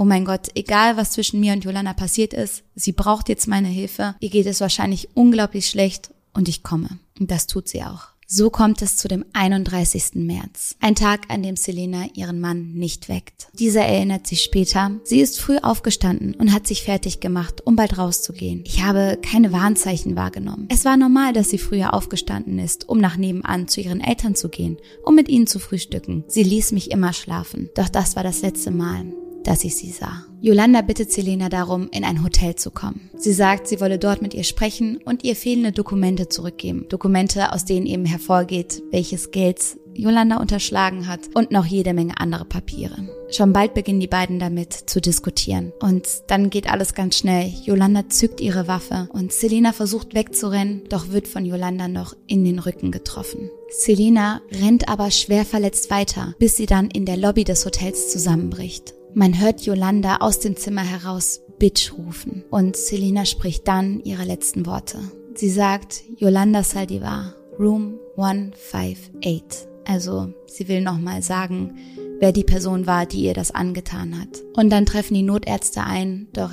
oh 0.00 0.04
mein 0.04 0.24
Gott, 0.24 0.48
egal 0.54 0.96
was 0.96 1.10
zwischen 1.10 1.40
mir 1.40 1.52
und 1.52 1.62
Jolana 1.62 1.92
passiert 1.92 2.32
ist, 2.32 2.64
sie 2.74 2.92
braucht 2.92 3.28
jetzt 3.28 3.46
meine 3.46 3.68
Hilfe, 3.68 4.14
ihr 4.20 4.30
geht 4.30 4.46
es 4.46 4.62
wahrscheinlich 4.62 5.10
unglaublich 5.14 5.68
schlecht 5.68 6.10
und 6.32 6.48
ich 6.48 6.62
komme. 6.62 6.98
Und 7.20 7.30
das 7.30 7.46
tut 7.46 7.68
sie 7.68 7.82
auch. 7.82 8.08
So 8.26 8.48
kommt 8.48 8.80
es 8.80 8.96
zu 8.96 9.08
dem 9.08 9.26
31. 9.34 10.14
März, 10.14 10.76
ein 10.80 10.94
Tag, 10.94 11.22
an 11.28 11.42
dem 11.42 11.56
Selena 11.56 12.06
ihren 12.14 12.40
Mann 12.40 12.72
nicht 12.74 13.08
weckt. 13.08 13.48
Dieser 13.58 13.82
erinnert 13.82 14.26
sich 14.26 14.42
später, 14.42 14.92
sie 15.04 15.20
ist 15.20 15.38
früh 15.38 15.58
aufgestanden 15.58 16.34
und 16.34 16.54
hat 16.54 16.66
sich 16.66 16.84
fertig 16.84 17.20
gemacht, 17.20 17.60
um 17.66 17.76
bald 17.76 17.98
rauszugehen. 17.98 18.62
Ich 18.64 18.82
habe 18.82 19.18
keine 19.20 19.52
Warnzeichen 19.52 20.16
wahrgenommen. 20.16 20.68
Es 20.70 20.86
war 20.86 20.96
normal, 20.96 21.34
dass 21.34 21.50
sie 21.50 21.58
früher 21.58 21.92
aufgestanden 21.92 22.58
ist, 22.58 22.88
um 22.88 22.98
nach 22.98 23.18
nebenan 23.18 23.68
zu 23.68 23.82
ihren 23.82 24.00
Eltern 24.00 24.34
zu 24.34 24.48
gehen, 24.48 24.78
um 25.04 25.14
mit 25.14 25.28
ihnen 25.28 25.48
zu 25.48 25.58
frühstücken. 25.58 26.24
Sie 26.28 26.44
ließ 26.44 26.72
mich 26.72 26.90
immer 26.90 27.12
schlafen, 27.12 27.68
doch 27.74 27.90
das 27.90 28.16
war 28.16 28.22
das 28.22 28.40
letzte 28.40 28.70
Mal 28.70 29.12
dass 29.44 29.64
ich 29.64 29.76
sie 29.76 29.90
sah. 29.90 30.24
Yolanda 30.40 30.80
bittet 30.80 31.12
Selena 31.12 31.48
darum, 31.48 31.88
in 31.92 32.04
ein 32.04 32.24
Hotel 32.24 32.54
zu 32.54 32.70
kommen. 32.70 33.10
Sie 33.16 33.32
sagt, 33.32 33.68
sie 33.68 33.80
wolle 33.80 33.98
dort 33.98 34.22
mit 34.22 34.32
ihr 34.32 34.44
sprechen 34.44 34.98
und 35.04 35.22
ihr 35.22 35.36
fehlende 35.36 35.72
Dokumente 35.72 36.28
zurückgeben. 36.28 36.86
Dokumente, 36.88 37.52
aus 37.52 37.64
denen 37.64 37.86
eben 37.86 38.06
hervorgeht, 38.06 38.82
welches 38.90 39.30
Geld 39.30 39.76
Yolanda 39.94 40.36
unterschlagen 40.36 41.08
hat 41.08 41.20
und 41.34 41.50
noch 41.50 41.66
jede 41.66 41.92
Menge 41.92 42.18
andere 42.18 42.44
Papiere. 42.44 43.08
Schon 43.30 43.52
bald 43.52 43.74
beginnen 43.74 44.00
die 44.00 44.06
beiden 44.06 44.38
damit 44.38 44.72
zu 44.72 45.00
diskutieren. 45.00 45.72
Und 45.80 46.06
dann 46.28 46.50
geht 46.50 46.70
alles 46.70 46.94
ganz 46.94 47.18
schnell. 47.18 47.52
Yolanda 47.64 48.08
zückt 48.08 48.40
ihre 48.40 48.66
Waffe 48.66 49.08
und 49.12 49.32
Selena 49.32 49.72
versucht 49.72 50.14
wegzurennen, 50.14 50.82
doch 50.88 51.10
wird 51.10 51.28
von 51.28 51.44
Yolanda 51.44 51.86
noch 51.86 52.14
in 52.26 52.44
den 52.44 52.58
Rücken 52.58 52.90
getroffen. 52.90 53.50
Selena 53.70 54.40
rennt 54.50 54.88
aber 54.88 55.10
schwer 55.10 55.44
verletzt 55.44 55.90
weiter, 55.90 56.34
bis 56.38 56.56
sie 56.56 56.66
dann 56.66 56.90
in 56.90 57.04
der 57.04 57.16
Lobby 57.16 57.44
des 57.44 57.64
Hotels 57.64 58.10
zusammenbricht. 58.10 58.94
Man 59.14 59.40
hört 59.40 59.62
Yolanda 59.62 60.18
aus 60.18 60.38
dem 60.38 60.56
Zimmer 60.56 60.82
heraus 60.82 61.40
Bitch 61.58 61.92
rufen 61.92 62.44
und 62.50 62.76
Selina 62.76 63.24
spricht 63.24 63.66
dann 63.66 64.00
ihre 64.04 64.24
letzten 64.24 64.66
Worte. 64.66 64.98
Sie 65.34 65.50
sagt 65.50 66.02
Yolanda 66.16 66.62
Saldivar, 66.62 67.34
Room 67.58 67.98
158. 68.16 69.68
Also 69.84 70.32
sie 70.46 70.68
will 70.68 70.80
nochmal 70.80 71.22
sagen, 71.22 71.76
wer 72.20 72.32
die 72.32 72.44
Person 72.44 72.86
war, 72.86 73.04
die 73.04 73.24
ihr 73.24 73.34
das 73.34 73.50
angetan 73.50 74.20
hat. 74.20 74.42
Und 74.54 74.70
dann 74.70 74.86
treffen 74.86 75.14
die 75.14 75.22
Notärzte 75.22 75.82
ein, 75.82 76.28
doch 76.32 76.52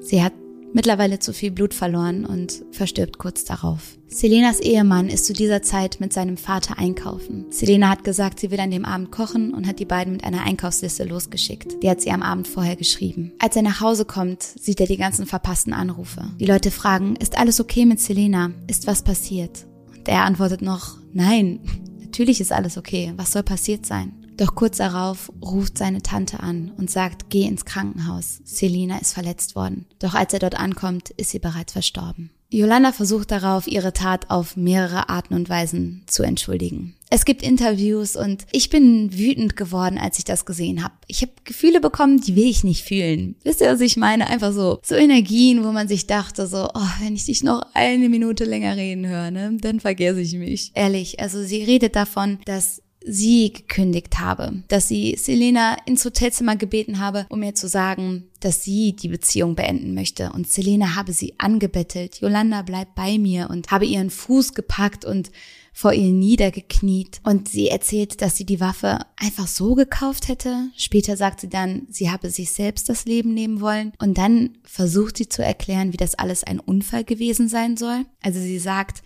sie 0.00 0.22
hat 0.22 0.32
mittlerweile 0.72 1.18
zu 1.18 1.32
viel 1.32 1.50
Blut 1.50 1.74
verloren 1.74 2.24
und 2.24 2.64
verstirbt 2.72 3.18
kurz 3.18 3.44
darauf. 3.44 3.98
Selenas 4.08 4.60
Ehemann 4.60 5.08
ist 5.08 5.26
zu 5.26 5.32
dieser 5.32 5.62
Zeit 5.62 6.00
mit 6.00 6.12
seinem 6.12 6.36
Vater 6.36 6.78
einkaufen. 6.78 7.46
Selena 7.50 7.90
hat 7.90 8.04
gesagt, 8.04 8.40
sie 8.40 8.50
will 8.50 8.60
an 8.60 8.70
dem 8.70 8.84
Abend 8.84 9.12
kochen 9.12 9.52
und 9.52 9.66
hat 9.66 9.78
die 9.78 9.84
beiden 9.84 10.14
mit 10.14 10.24
einer 10.24 10.44
Einkaufsliste 10.44 11.04
losgeschickt. 11.04 11.82
Die 11.82 11.90
hat 11.90 12.00
sie 12.00 12.10
am 12.10 12.22
Abend 12.22 12.48
vorher 12.48 12.76
geschrieben. 12.76 13.32
Als 13.38 13.56
er 13.56 13.62
nach 13.62 13.80
Hause 13.80 14.06
kommt, 14.06 14.42
sieht 14.42 14.80
er 14.80 14.86
die 14.86 14.96
ganzen 14.96 15.26
verpassten 15.26 15.74
Anrufe. 15.74 16.22
Die 16.40 16.46
Leute 16.46 16.70
fragen, 16.70 17.16
ist 17.16 17.36
alles 17.36 17.60
okay 17.60 17.84
mit 17.84 18.00
Selena? 18.00 18.50
Ist 18.66 18.86
was 18.86 19.02
passiert? 19.02 19.66
Und 19.96 20.08
er 20.08 20.24
antwortet 20.24 20.62
noch, 20.62 20.96
nein, 21.12 21.60
natürlich 22.00 22.40
ist 22.40 22.52
alles 22.52 22.78
okay. 22.78 23.12
Was 23.16 23.32
soll 23.32 23.42
passiert 23.42 23.84
sein? 23.84 24.17
Doch 24.38 24.54
kurz 24.54 24.78
darauf 24.78 25.32
ruft 25.42 25.76
seine 25.76 26.00
Tante 26.00 26.40
an 26.40 26.72
und 26.78 26.90
sagt, 26.90 27.28
geh 27.28 27.42
ins 27.42 27.64
Krankenhaus. 27.64 28.40
Selina 28.44 28.98
ist 28.98 29.12
verletzt 29.12 29.56
worden. 29.56 29.86
Doch 29.98 30.14
als 30.14 30.32
er 30.32 30.38
dort 30.38 30.58
ankommt, 30.58 31.10
ist 31.10 31.30
sie 31.30 31.40
bereits 31.40 31.72
verstorben. 31.72 32.30
Yolanda 32.50 32.92
versucht 32.92 33.30
darauf, 33.30 33.66
ihre 33.66 33.92
Tat 33.92 34.30
auf 34.30 34.56
mehrere 34.56 35.10
Arten 35.10 35.34
und 35.34 35.50
Weisen 35.50 36.04
zu 36.06 36.22
entschuldigen. 36.22 36.94
Es 37.10 37.24
gibt 37.24 37.42
Interviews 37.42 38.16
und 38.16 38.46
ich 38.52 38.70
bin 38.70 39.12
wütend 39.18 39.56
geworden, 39.56 39.98
als 39.98 40.18
ich 40.18 40.24
das 40.24 40.46
gesehen 40.46 40.82
habe. 40.82 40.94
Ich 41.08 41.20
habe 41.20 41.32
Gefühle 41.44 41.80
bekommen, 41.80 42.20
die 42.20 42.36
will 42.36 42.48
ich 42.48 42.64
nicht 42.64 42.84
fühlen. 42.84 43.36
Wisst 43.44 43.60
ihr, 43.60 43.70
was 43.70 43.80
ich 43.80 43.96
meine? 43.96 44.28
Einfach 44.28 44.52
so, 44.52 44.78
so 44.82 44.94
Energien, 44.94 45.64
wo 45.64 45.72
man 45.72 45.88
sich 45.88 46.06
dachte, 46.06 46.46
so, 46.46 46.68
oh, 46.72 46.88
wenn 47.00 47.14
ich 47.14 47.26
dich 47.26 47.42
noch 47.42 47.62
eine 47.74 48.08
Minute 48.08 48.44
länger 48.44 48.76
reden 48.76 49.06
höre, 49.06 49.30
ne, 49.30 49.56
dann 49.60 49.80
vergesse 49.80 50.20
ich 50.20 50.34
mich. 50.34 50.70
Ehrlich, 50.74 51.20
also 51.20 51.42
sie 51.42 51.62
redet 51.64 51.96
davon, 51.96 52.38
dass 52.46 52.82
sie 53.04 53.52
gekündigt 53.52 54.18
habe, 54.18 54.62
dass 54.68 54.88
sie 54.88 55.16
Selena 55.16 55.76
ins 55.86 56.04
Hotelzimmer 56.04 56.56
gebeten 56.56 56.98
habe, 56.98 57.26
um 57.28 57.42
ihr 57.42 57.54
zu 57.54 57.68
sagen, 57.68 58.24
dass 58.40 58.64
sie 58.64 58.94
die 58.94 59.08
Beziehung 59.08 59.54
beenden 59.54 59.94
möchte. 59.94 60.32
Und 60.32 60.48
Selena 60.48 60.94
habe 60.94 61.12
sie 61.12 61.34
angebettelt, 61.38 62.20
Yolanda 62.20 62.62
bleibt 62.62 62.94
bei 62.94 63.18
mir 63.18 63.50
und 63.50 63.70
habe 63.70 63.86
ihren 63.86 64.10
Fuß 64.10 64.54
gepackt 64.54 65.04
und 65.04 65.30
vor 65.78 65.92
ihr 65.92 66.10
niedergekniet. 66.10 67.20
Und 67.22 67.48
sie 67.48 67.68
erzählt, 67.68 68.20
dass 68.20 68.36
sie 68.36 68.44
die 68.44 68.58
Waffe 68.58 68.98
einfach 69.16 69.46
so 69.46 69.76
gekauft 69.76 70.26
hätte. 70.26 70.70
Später 70.76 71.16
sagt 71.16 71.40
sie 71.40 71.48
dann, 71.48 71.86
sie 71.88 72.10
habe 72.10 72.30
sich 72.30 72.50
selbst 72.50 72.88
das 72.88 73.04
Leben 73.04 73.32
nehmen 73.32 73.60
wollen. 73.60 73.92
Und 74.00 74.18
dann 74.18 74.58
versucht 74.64 75.16
sie 75.18 75.28
zu 75.28 75.44
erklären, 75.44 75.92
wie 75.92 75.96
das 75.96 76.16
alles 76.16 76.42
ein 76.42 76.58
Unfall 76.58 77.04
gewesen 77.04 77.48
sein 77.48 77.76
soll. 77.76 78.06
Also 78.22 78.40
sie 78.40 78.58
sagt, 78.58 79.04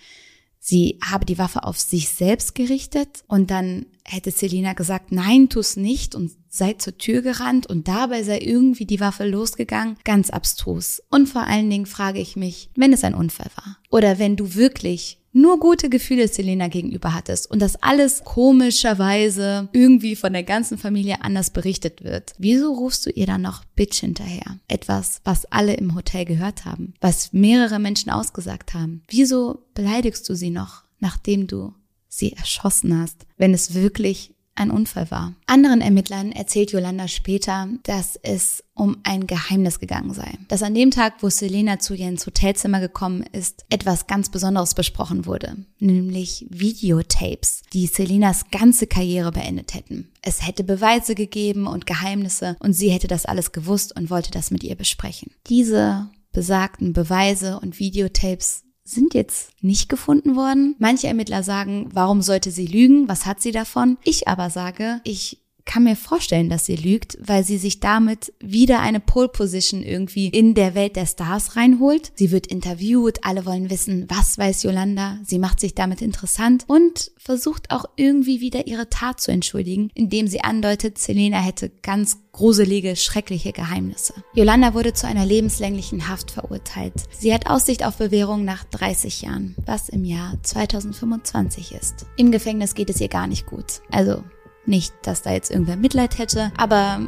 sie 0.65 0.99
habe 1.05 1.27
die 1.27 1.39
Waffe 1.39 1.65
auf 1.65 1.79
sich 1.79 2.09
selbst 2.09 2.55
gerichtet 2.55 3.25
und 3.27 3.51
dann 3.51 3.87
hätte 4.05 4.31
Selina 4.31 4.75
gesagt, 4.75 5.11
nein, 5.11 5.49
tu's 5.49 5.77
nicht 5.77 6.15
und 6.15 6.31
sei 6.49 6.75
zur 6.75 6.97
Tür 6.99 7.21
gerannt 7.21 7.67
und 7.67 7.89
dabei 7.89 8.23
sei 8.23 8.39
irgendwie 8.39 8.87
die 8.87 9.01
Waffe 9.01 9.27
losgegangen. 9.27 9.97
Ganz 10.05 10.31
abstrus. 10.31 11.03
Und 11.11 11.29
vor 11.29 11.43
allen 11.43 11.69
Dingen 11.69 11.87
frage 11.87 12.21
ich 12.21 12.37
mich, 12.37 12.71
wenn 12.77 12.93
es 12.93 13.03
ein 13.03 13.15
Unfall 13.15 13.51
war 13.57 13.79
oder 13.91 14.21
wenn 14.21 14.37
du 14.37 14.55
wirklich 14.55 15.19
nur 15.33 15.59
gute 15.59 15.89
Gefühle 15.89 16.29
Selena 16.29 16.69
gegenüber 16.69 17.15
hattest 17.15 17.51
und 17.51 17.61
das 17.61 17.83
alles 17.83 18.23
komischerweise 18.25 19.69
irgendwie 19.73 20.17
von 20.17 20.33
der 20.33 20.43
ganzen 20.43 20.79
Familie 20.79 21.23
anders 21.23 21.51
berichtet 21.51 22.05
wird, 22.05 22.35
wieso 22.39 22.73
rufst 22.73 23.07
du 23.07 23.11
ihr 23.11 23.27
dann 23.27 23.43
noch 23.43 23.65
Bitch 23.75 24.01
hinterher? 24.01 24.59
Etwas, 24.69 25.21
was 25.25 25.47
alle 25.47 25.75
im 25.75 25.95
Hotel 25.95 26.25
gehört 26.25 26.65
haben, 26.65 26.95
was 27.01 27.33
mehrere 27.33 27.79
Menschen 27.79 28.11
ausgesagt 28.11 28.75
haben. 28.75 29.03
Wieso 29.09 29.65
beleidigst 29.75 30.29
du 30.29 30.35
sie 30.35 30.51
noch, 30.51 30.85
nachdem 31.01 31.47
du 31.47 31.73
sie 32.09 32.33
erschossen 32.33 33.01
hast, 33.01 33.27
wenn 33.39 33.55
es 33.55 33.75
wirklich 33.75 34.32
ein 34.55 34.71
Unfall 34.71 35.11
war. 35.11 35.35
Anderen 35.47 35.81
Ermittlern 35.81 36.33
erzählt 36.33 36.73
Yolanda 36.73 37.09
später, 37.09 37.69
dass 37.85 38.17
es 38.23 38.63
um 38.75 38.99
ein 39.03 39.27
Geheimnis 39.27 39.79
gegangen 39.79 40.13
sei. 40.13 40.39
Dass 40.49 40.63
an 40.63 40.75
dem 40.75 40.91
Tag, 40.91 41.15
wo 41.21 41.29
Selena 41.29 41.79
zu 41.79 41.95
ihr 41.95 42.09
ins 42.09 42.27
Hotelzimmer 42.27 42.81
gekommen 42.81 43.23
ist, 43.33 43.65
etwas 43.71 44.07
ganz 44.07 44.31
Besonderes 44.31 44.75
besprochen 44.75 45.27
wurde. 45.27 45.57
Nämlich 45.79 46.47
Videotapes, 46.51 47.63
die 47.73 47.87
Selenas 47.87 48.51
ganze 48.51 48.87
Karriere 48.87 49.33
beendet 49.33 49.75
hätten. 49.75 50.11
Es 50.23 50.47
hätte 50.47 50.65
Beweise 50.65 51.15
gegeben 51.15 51.67
und 51.67 51.87
Geheimnisse 51.87 52.57
und 52.61 52.75
sie 52.75 52.91
hätte 52.91 53.09
das 53.09 53.27
alles 53.27 53.53
gewusst 53.53 53.97
und 53.97 54.11
wollte 54.11 54.31
das 54.31 54.51
mit 54.51 54.65
ihr 54.65 54.77
besprechen. 54.77 55.33
Diese 55.49 56.11
besagten 56.33 56.93
Beweise 56.93 57.61
und 57.61 57.79
Videotapes 57.79 58.65
sind 58.85 59.15
jetzt 59.15 59.51
nicht 59.63 59.89
gefunden 59.89 60.37
worden. 60.37 60.75
Manche 60.79 61.07
Ermittler 61.07 61.43
sagen, 61.43 61.89
warum 61.93 62.23
sollte 62.23 62.51
sie 62.51 62.67
lügen? 62.67 63.09
Was 63.09 63.27
hat 63.27 63.41
sie 63.41 63.53
davon? 63.53 63.99
Ich 64.05 64.29
aber 64.29 64.51
sage, 64.51 65.01
ich 65.05 65.39
kann 65.65 65.85
mir 65.85 65.97
vorstellen, 65.97 66.49
dass 66.49 66.67
sie 66.67 66.77
lügt, 66.77 67.19
weil 67.21 67.45
sie 67.45 67.59
sich 67.59 67.81
damit 67.81 68.33
wieder 68.41 68.81
eine 68.81 69.01
Pole 69.01 69.29
Position 69.29 69.83
irgendwie 69.83 70.29
in 70.29 70.55
der 70.55 70.75
Welt 70.75 70.97
der 70.97 71.07
Stars 71.07 71.57
reinholt. 71.57 72.13
Sie 72.15 72.31
wird 72.31 72.47
interviewt, 72.47 73.21
alle 73.23 73.47
wollen 73.47 73.71
wissen, 73.71 74.07
was 74.09 74.39
weiß 74.39 74.63
Yolanda. 74.65 75.19
Sie 75.25 75.39
macht 75.39 75.61
sich 75.61 75.75
damit 75.75 76.03
interessant 76.03 76.65
und 76.67 77.13
versucht 77.17 77.71
auch 77.71 77.85
irgendwie 77.97 78.41
wieder 78.41 78.67
ihre 78.67 78.89
Tat 78.89 79.21
zu 79.21 79.31
entschuldigen, 79.31 79.91
indem 79.95 80.27
sie 80.27 80.43
andeutet, 80.43 80.99
Selena 80.99 81.39
hätte 81.39 81.71
ganz 81.83 82.19
gruselige, 82.33 82.97
schreckliche 82.97 83.53
Geheimnisse. 83.53 84.15
Yolanda 84.35 84.75
wurde 84.75 84.95
zu 84.95 85.07
einer 85.07 85.27
lebenslänglichen 85.27 86.09
Haft 86.09 86.31
verurteilt. 86.31 86.95
Sie 87.19 87.33
hat 87.33 87.47
Aussicht 87.47 87.85
auf 87.85 87.99
Bewährung 87.99 88.45
nach 88.45 88.65
30 88.65 89.23
Jahren, 89.23 89.55
was 89.65 89.89
im 89.89 90.05
Jahr 90.05 90.43
2025 90.43 91.73
ist. 91.73 92.07
Im 92.17 92.33
Gefängnis 92.33 92.75
geht 92.75 92.91
es 92.91 93.01
ihr 93.01 93.09
gar 93.09 93.27
nicht 93.27 93.47
gut. 93.47 93.83
Also 93.91 94.25
nicht, 94.67 94.95
dass 95.03 95.23
da 95.23 95.33
jetzt 95.33 95.51
irgendwer 95.51 95.77
Mitleid 95.77 96.19
hätte, 96.19 96.53
aber 96.57 97.01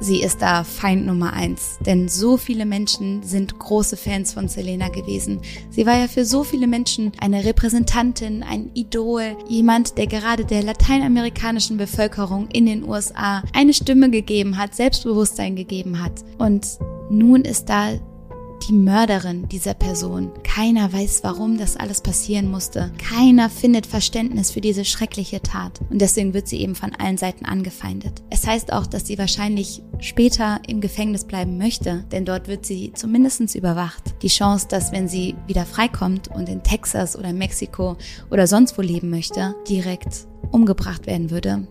sie 0.00 0.22
ist 0.22 0.42
da 0.42 0.64
Feind 0.64 1.06
Nummer 1.06 1.32
eins. 1.32 1.78
Denn 1.84 2.08
so 2.08 2.36
viele 2.36 2.66
Menschen 2.66 3.22
sind 3.22 3.58
große 3.58 3.96
Fans 3.96 4.32
von 4.32 4.48
Selena 4.48 4.88
gewesen. 4.88 5.40
Sie 5.70 5.86
war 5.86 5.98
ja 5.98 6.08
für 6.08 6.24
so 6.24 6.44
viele 6.44 6.66
Menschen 6.66 7.12
eine 7.20 7.44
Repräsentantin, 7.44 8.42
ein 8.42 8.70
Idol, 8.74 9.36
jemand, 9.48 9.98
der 9.98 10.06
gerade 10.06 10.44
der 10.44 10.62
lateinamerikanischen 10.62 11.76
Bevölkerung 11.76 12.48
in 12.48 12.66
den 12.66 12.88
USA 12.88 13.42
eine 13.52 13.74
Stimme 13.74 14.10
gegeben 14.10 14.56
hat, 14.58 14.74
Selbstbewusstsein 14.74 15.56
gegeben 15.56 16.02
hat. 16.02 16.24
Und 16.38 16.66
nun 17.10 17.42
ist 17.42 17.68
da 17.68 17.90
die 18.68 18.72
Mörderin 18.72 19.48
dieser 19.48 19.74
Person. 19.74 20.30
Keiner 20.42 20.92
weiß, 20.92 21.20
warum 21.22 21.58
das 21.58 21.76
alles 21.76 22.00
passieren 22.00 22.50
musste. 22.50 22.92
Keiner 22.98 23.50
findet 23.50 23.86
Verständnis 23.86 24.50
für 24.50 24.60
diese 24.60 24.84
schreckliche 24.84 25.42
Tat. 25.42 25.80
Und 25.90 26.00
deswegen 26.00 26.34
wird 26.34 26.48
sie 26.48 26.60
eben 26.60 26.74
von 26.74 26.94
allen 26.94 27.16
Seiten 27.16 27.44
angefeindet. 27.44 28.22
Es 28.30 28.46
heißt 28.46 28.72
auch, 28.72 28.86
dass 28.86 29.06
sie 29.06 29.18
wahrscheinlich 29.18 29.82
später 29.98 30.60
im 30.66 30.80
Gefängnis 30.80 31.24
bleiben 31.24 31.58
möchte, 31.58 32.04
denn 32.12 32.24
dort 32.24 32.48
wird 32.48 32.66
sie 32.66 32.92
zumindest 32.94 33.54
überwacht. 33.54 34.02
Die 34.22 34.28
Chance, 34.28 34.66
dass 34.68 34.92
wenn 34.92 35.08
sie 35.08 35.34
wieder 35.46 35.64
freikommt 35.64 36.28
und 36.28 36.48
in 36.48 36.62
Texas 36.62 37.16
oder 37.16 37.32
Mexiko 37.32 37.96
oder 38.30 38.46
sonst 38.46 38.76
wo 38.76 38.82
leben 38.82 39.08
möchte, 39.08 39.54
direkt 39.68 40.26
umgebracht 40.50 41.06
werden 41.06 41.30
würde, 41.30 41.66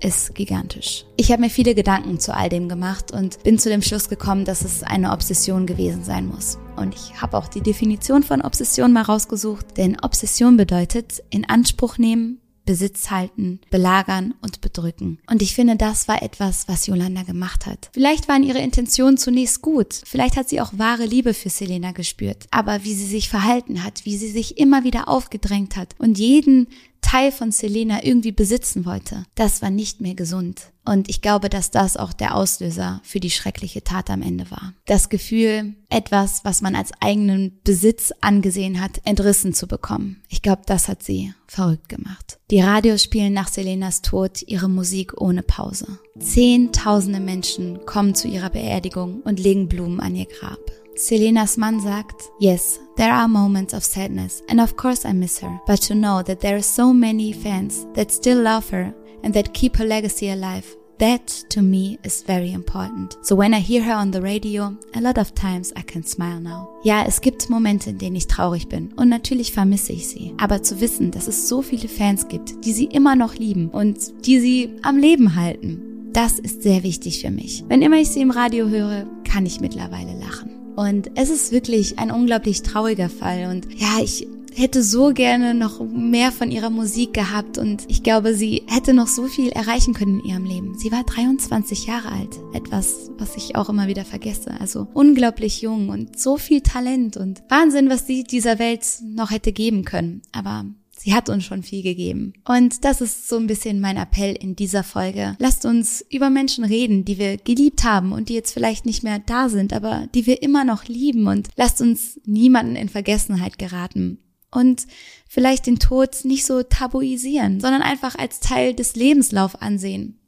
ist 0.00 0.34
gigantisch. 0.34 1.04
Ich 1.16 1.30
habe 1.30 1.42
mir 1.42 1.50
viele 1.50 1.74
Gedanken 1.74 2.18
zu 2.18 2.34
all 2.34 2.48
dem 2.48 2.68
gemacht 2.68 3.12
und 3.12 3.42
bin 3.42 3.58
zu 3.58 3.68
dem 3.68 3.82
Schluss 3.82 4.08
gekommen, 4.08 4.44
dass 4.44 4.64
es 4.64 4.82
eine 4.82 5.12
Obsession 5.12 5.66
gewesen 5.66 6.04
sein 6.04 6.26
muss. 6.26 6.58
Und 6.76 6.94
ich 6.94 7.20
habe 7.20 7.36
auch 7.36 7.48
die 7.48 7.60
Definition 7.60 8.22
von 8.22 8.40
Obsession 8.40 8.92
mal 8.92 9.02
rausgesucht, 9.02 9.76
denn 9.76 9.98
Obsession 10.00 10.56
bedeutet 10.56 11.22
in 11.30 11.48
Anspruch 11.48 11.98
nehmen, 11.98 12.40
Besitz 12.70 13.10
halten, 13.10 13.60
belagern 13.70 14.34
und 14.42 14.60
bedrücken. 14.60 15.18
Und 15.28 15.42
ich 15.42 15.54
finde, 15.54 15.76
das 15.76 16.06
war 16.06 16.22
etwas, 16.22 16.68
was 16.68 16.86
Yolanda 16.86 17.22
gemacht 17.22 17.66
hat. 17.66 17.90
Vielleicht 17.92 18.28
waren 18.28 18.44
ihre 18.44 18.60
Intentionen 18.60 19.16
zunächst 19.16 19.60
gut. 19.60 20.00
Vielleicht 20.04 20.36
hat 20.36 20.48
sie 20.48 20.60
auch 20.60 20.72
wahre 20.76 21.04
Liebe 21.04 21.34
für 21.34 21.48
Selena 21.48 21.90
gespürt. 21.90 22.46
Aber 22.52 22.84
wie 22.84 22.94
sie 22.94 23.06
sich 23.06 23.28
verhalten 23.28 23.82
hat, 23.82 24.04
wie 24.04 24.16
sie 24.16 24.30
sich 24.30 24.58
immer 24.58 24.84
wieder 24.84 25.08
aufgedrängt 25.08 25.76
hat 25.76 25.96
und 25.98 26.18
jeden 26.18 26.68
Teil 27.10 27.32
von 27.32 27.50
Selena 27.50 28.04
irgendwie 28.04 28.30
besitzen 28.30 28.86
wollte, 28.86 29.24
das 29.34 29.62
war 29.62 29.70
nicht 29.70 30.00
mehr 30.00 30.14
gesund. 30.14 30.70
Und 30.84 31.08
ich 31.08 31.20
glaube, 31.20 31.48
dass 31.48 31.72
das 31.72 31.96
auch 31.96 32.12
der 32.12 32.36
Auslöser 32.36 33.00
für 33.02 33.18
die 33.18 33.30
schreckliche 33.30 33.82
Tat 33.82 34.10
am 34.10 34.22
Ende 34.22 34.48
war. 34.52 34.74
Das 34.86 35.08
Gefühl, 35.08 35.74
etwas, 35.88 36.44
was 36.44 36.62
man 36.62 36.76
als 36.76 36.92
eigenen 37.00 37.58
Besitz 37.64 38.12
angesehen 38.20 38.80
hat, 38.80 39.00
entrissen 39.04 39.54
zu 39.54 39.66
bekommen. 39.66 40.22
Ich 40.28 40.40
glaube, 40.40 40.62
das 40.66 40.86
hat 40.86 41.02
sie 41.02 41.34
verrückt 41.48 41.88
gemacht. 41.88 42.38
Die 42.52 42.60
Radios 42.60 43.02
spielen 43.02 43.32
nach 43.32 43.48
Selenas 43.48 44.02
Tod 44.02 44.42
ihre 44.42 44.68
Musik 44.68 45.20
ohne 45.20 45.42
Pause. 45.42 45.98
Zehntausende 46.20 47.18
Menschen 47.18 47.84
kommen 47.86 48.14
zu 48.14 48.28
ihrer 48.28 48.50
Beerdigung 48.50 49.22
und 49.22 49.40
legen 49.40 49.66
Blumen 49.66 49.98
an 49.98 50.14
ihr 50.14 50.26
Grab. 50.26 50.60
Selenas 51.00 51.56
Mann 51.56 51.80
sagt, 51.80 52.30
Yes, 52.38 52.78
there 52.96 53.10
are 53.10 53.26
moments 53.26 53.72
of 53.72 53.82
sadness, 53.82 54.42
and 54.50 54.60
of 54.60 54.76
course 54.76 55.06
I 55.06 55.14
miss 55.14 55.38
her, 55.40 55.58
but 55.66 55.80
to 55.82 55.94
know 55.94 56.22
that 56.22 56.40
there 56.40 56.56
are 56.56 56.62
so 56.62 56.92
many 56.92 57.32
fans 57.32 57.86
that 57.94 58.12
still 58.12 58.42
love 58.42 58.68
her 58.68 58.92
and 59.24 59.32
that 59.32 59.54
keep 59.54 59.78
her 59.78 59.86
legacy 59.86 60.28
alive, 60.28 60.76
that 60.98 61.26
to 61.48 61.62
me 61.62 61.98
is 62.04 62.22
very 62.22 62.52
important. 62.52 63.16
So 63.22 63.34
when 63.34 63.54
I 63.54 63.60
hear 63.60 63.82
her 63.82 63.94
on 63.94 64.10
the 64.10 64.20
radio, 64.20 64.76
a 64.94 65.00
lot 65.00 65.16
of 65.16 65.34
times 65.34 65.72
I 65.74 65.80
can 65.80 66.04
smile 66.04 66.38
now. 66.38 66.68
Ja, 66.84 67.04
es 67.06 67.22
gibt 67.22 67.48
Momente, 67.48 67.88
in 67.88 67.98
denen 67.98 68.16
ich 68.16 68.26
traurig 68.26 68.68
bin 68.68 68.92
und 68.96 69.08
natürlich 69.08 69.52
vermisse 69.52 69.94
ich 69.94 70.06
sie. 70.06 70.34
Aber 70.38 70.62
zu 70.62 70.82
wissen, 70.82 71.12
dass 71.12 71.28
es 71.28 71.48
so 71.48 71.62
viele 71.62 71.88
Fans 71.88 72.28
gibt, 72.28 72.62
die 72.66 72.74
sie 72.74 72.84
immer 72.84 73.16
noch 73.16 73.36
lieben 73.36 73.70
und 73.70 74.26
die 74.26 74.38
sie 74.38 74.76
am 74.82 74.98
Leben 74.98 75.34
halten, 75.34 76.10
das 76.12 76.38
ist 76.38 76.62
sehr 76.62 76.82
wichtig 76.82 77.22
für 77.22 77.30
mich. 77.30 77.64
Wenn 77.68 77.80
immer 77.80 77.96
ich 77.96 78.10
sie 78.10 78.20
im 78.20 78.30
Radio 78.30 78.68
höre, 78.68 79.06
kann 79.24 79.46
ich 79.46 79.62
mittlerweile 79.62 80.12
lachen. 80.18 80.59
Und 80.80 81.10
es 81.14 81.28
ist 81.28 81.52
wirklich 81.52 81.98
ein 81.98 82.10
unglaublich 82.10 82.62
trauriger 82.62 83.10
Fall. 83.10 83.50
Und 83.50 83.66
ja, 83.78 83.98
ich 84.02 84.26
hätte 84.54 84.82
so 84.82 85.12
gerne 85.12 85.52
noch 85.52 85.78
mehr 85.80 86.32
von 86.32 86.50
ihrer 86.50 86.70
Musik 86.70 87.12
gehabt 87.12 87.58
und 87.58 87.84
ich 87.88 88.02
glaube, 88.02 88.34
sie 88.34 88.62
hätte 88.66 88.94
noch 88.94 89.06
so 89.06 89.26
viel 89.26 89.50
erreichen 89.50 89.92
können 89.92 90.20
in 90.20 90.24
ihrem 90.30 90.44
Leben. 90.46 90.78
Sie 90.78 90.90
war 90.90 91.04
23 91.04 91.86
Jahre 91.86 92.12
alt, 92.12 92.40
etwas, 92.54 93.10
was 93.18 93.36
ich 93.36 93.56
auch 93.56 93.68
immer 93.68 93.88
wieder 93.88 94.06
vergesse. 94.06 94.58
Also 94.58 94.86
unglaublich 94.94 95.60
jung 95.60 95.90
und 95.90 96.18
so 96.18 96.38
viel 96.38 96.62
Talent 96.62 97.18
und 97.18 97.42
Wahnsinn, 97.50 97.90
was 97.90 98.06
sie 98.06 98.24
dieser 98.24 98.58
Welt 98.58 98.86
noch 99.04 99.30
hätte 99.30 99.52
geben 99.52 99.84
können. 99.84 100.22
Aber 100.32 100.64
Sie 101.02 101.14
hat 101.14 101.30
uns 101.30 101.46
schon 101.46 101.62
viel 101.62 101.82
gegeben. 101.82 102.34
Und 102.46 102.84
das 102.84 103.00
ist 103.00 103.26
so 103.26 103.38
ein 103.38 103.46
bisschen 103.46 103.80
mein 103.80 103.96
Appell 103.96 104.36
in 104.36 104.54
dieser 104.54 104.84
Folge. 104.84 105.34
Lasst 105.38 105.64
uns 105.64 106.04
über 106.10 106.28
Menschen 106.28 106.62
reden, 106.62 107.06
die 107.06 107.16
wir 107.16 107.38
geliebt 107.38 107.84
haben 107.84 108.12
und 108.12 108.28
die 108.28 108.34
jetzt 108.34 108.52
vielleicht 108.52 108.84
nicht 108.84 109.02
mehr 109.02 109.18
da 109.18 109.48
sind, 109.48 109.72
aber 109.72 110.08
die 110.14 110.26
wir 110.26 110.42
immer 110.42 110.62
noch 110.62 110.84
lieben. 110.84 111.26
Und 111.26 111.48
lasst 111.56 111.80
uns 111.80 112.20
niemanden 112.26 112.76
in 112.76 112.90
Vergessenheit 112.90 113.58
geraten. 113.58 114.18
Und 114.50 114.86
vielleicht 115.26 115.66
den 115.66 115.78
Tod 115.78 116.18
nicht 116.24 116.44
so 116.44 116.62
tabuisieren, 116.62 117.60
sondern 117.60 117.80
einfach 117.80 118.16
als 118.16 118.40
Teil 118.40 118.74
des 118.74 118.94
Lebenslauf 118.94 119.62
ansehen. 119.62 120.18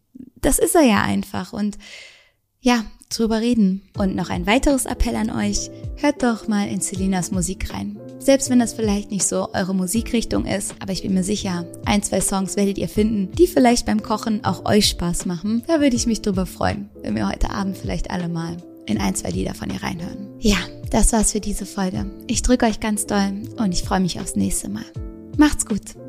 Das 0.41 0.59
ist 0.59 0.75
er 0.75 0.85
ja 0.85 1.03
einfach. 1.03 1.53
Und 1.53 1.77
ja, 2.63 2.87
drüber 3.19 3.41
reden. 3.41 3.83
Und 3.97 4.15
noch 4.17 4.31
ein 4.31 4.47
weiteres 4.47 4.87
Appell 4.87 5.17
an 5.17 5.31
euch, 5.31 5.71
hört 5.97 6.23
doch 6.23 6.49
mal 6.49 6.69
in 6.69 6.81
Selinas 6.81 7.31
Musik 7.31 7.73
rein. 7.73 7.97
Selbst 8.19 8.51
wenn 8.51 8.61
das 8.61 8.73
vielleicht 8.73 9.11
nicht 9.11 9.25
so 9.25 9.49
eure 9.53 9.75
Musikrichtung 9.75 10.47
ist, 10.47 10.75
aber 10.79 10.93
ich 10.93 11.03
bin 11.03 11.15
mir 11.15 11.25
sicher, 11.25 11.67
ein, 11.85 12.03
zwei 12.03 12.21
Songs 12.21 12.57
werdet 12.57 12.79
ihr 12.79 12.89
finden, 12.89 13.33
die 13.33 13.47
vielleicht 13.47 13.87
beim 13.87 14.03
Kochen 14.03 14.45
auch 14.45 14.65
euch 14.65 14.89
Spaß 14.89 15.27
machen. 15.27 15.63
Da 15.67 15.81
würde 15.81 15.97
ich 15.97 16.07
mich 16.07 16.23
drüber 16.23 16.47
freuen, 16.47 16.89
wenn 17.03 17.17
wir 17.17 17.29
heute 17.29 17.51
Abend 17.51 17.77
vielleicht 17.77 18.11
alle 18.11 18.29
mal 18.29 18.57
in 18.87 18.99
ein, 18.99 19.15
zwei 19.15 19.31
Lieder 19.31 19.55
von 19.55 19.71
ihr 19.71 19.83
reinhören. 19.83 20.29
Ja, 20.39 20.59
das 20.91 21.13
war's 21.13 21.33
für 21.33 21.41
diese 21.41 21.67
Folge. 21.67 22.11
Ich 22.27 22.43
drücke 22.43 22.67
euch 22.67 22.81
ganz 22.81 23.07
doll 23.07 23.43
und 23.57 23.73
ich 23.73 23.83
freue 23.83 24.01
mich 24.01 24.21
aufs 24.21 24.37
nächste 24.37 24.69
Mal. 24.69 24.85
Macht's 25.37 25.67
gut! 25.67 26.02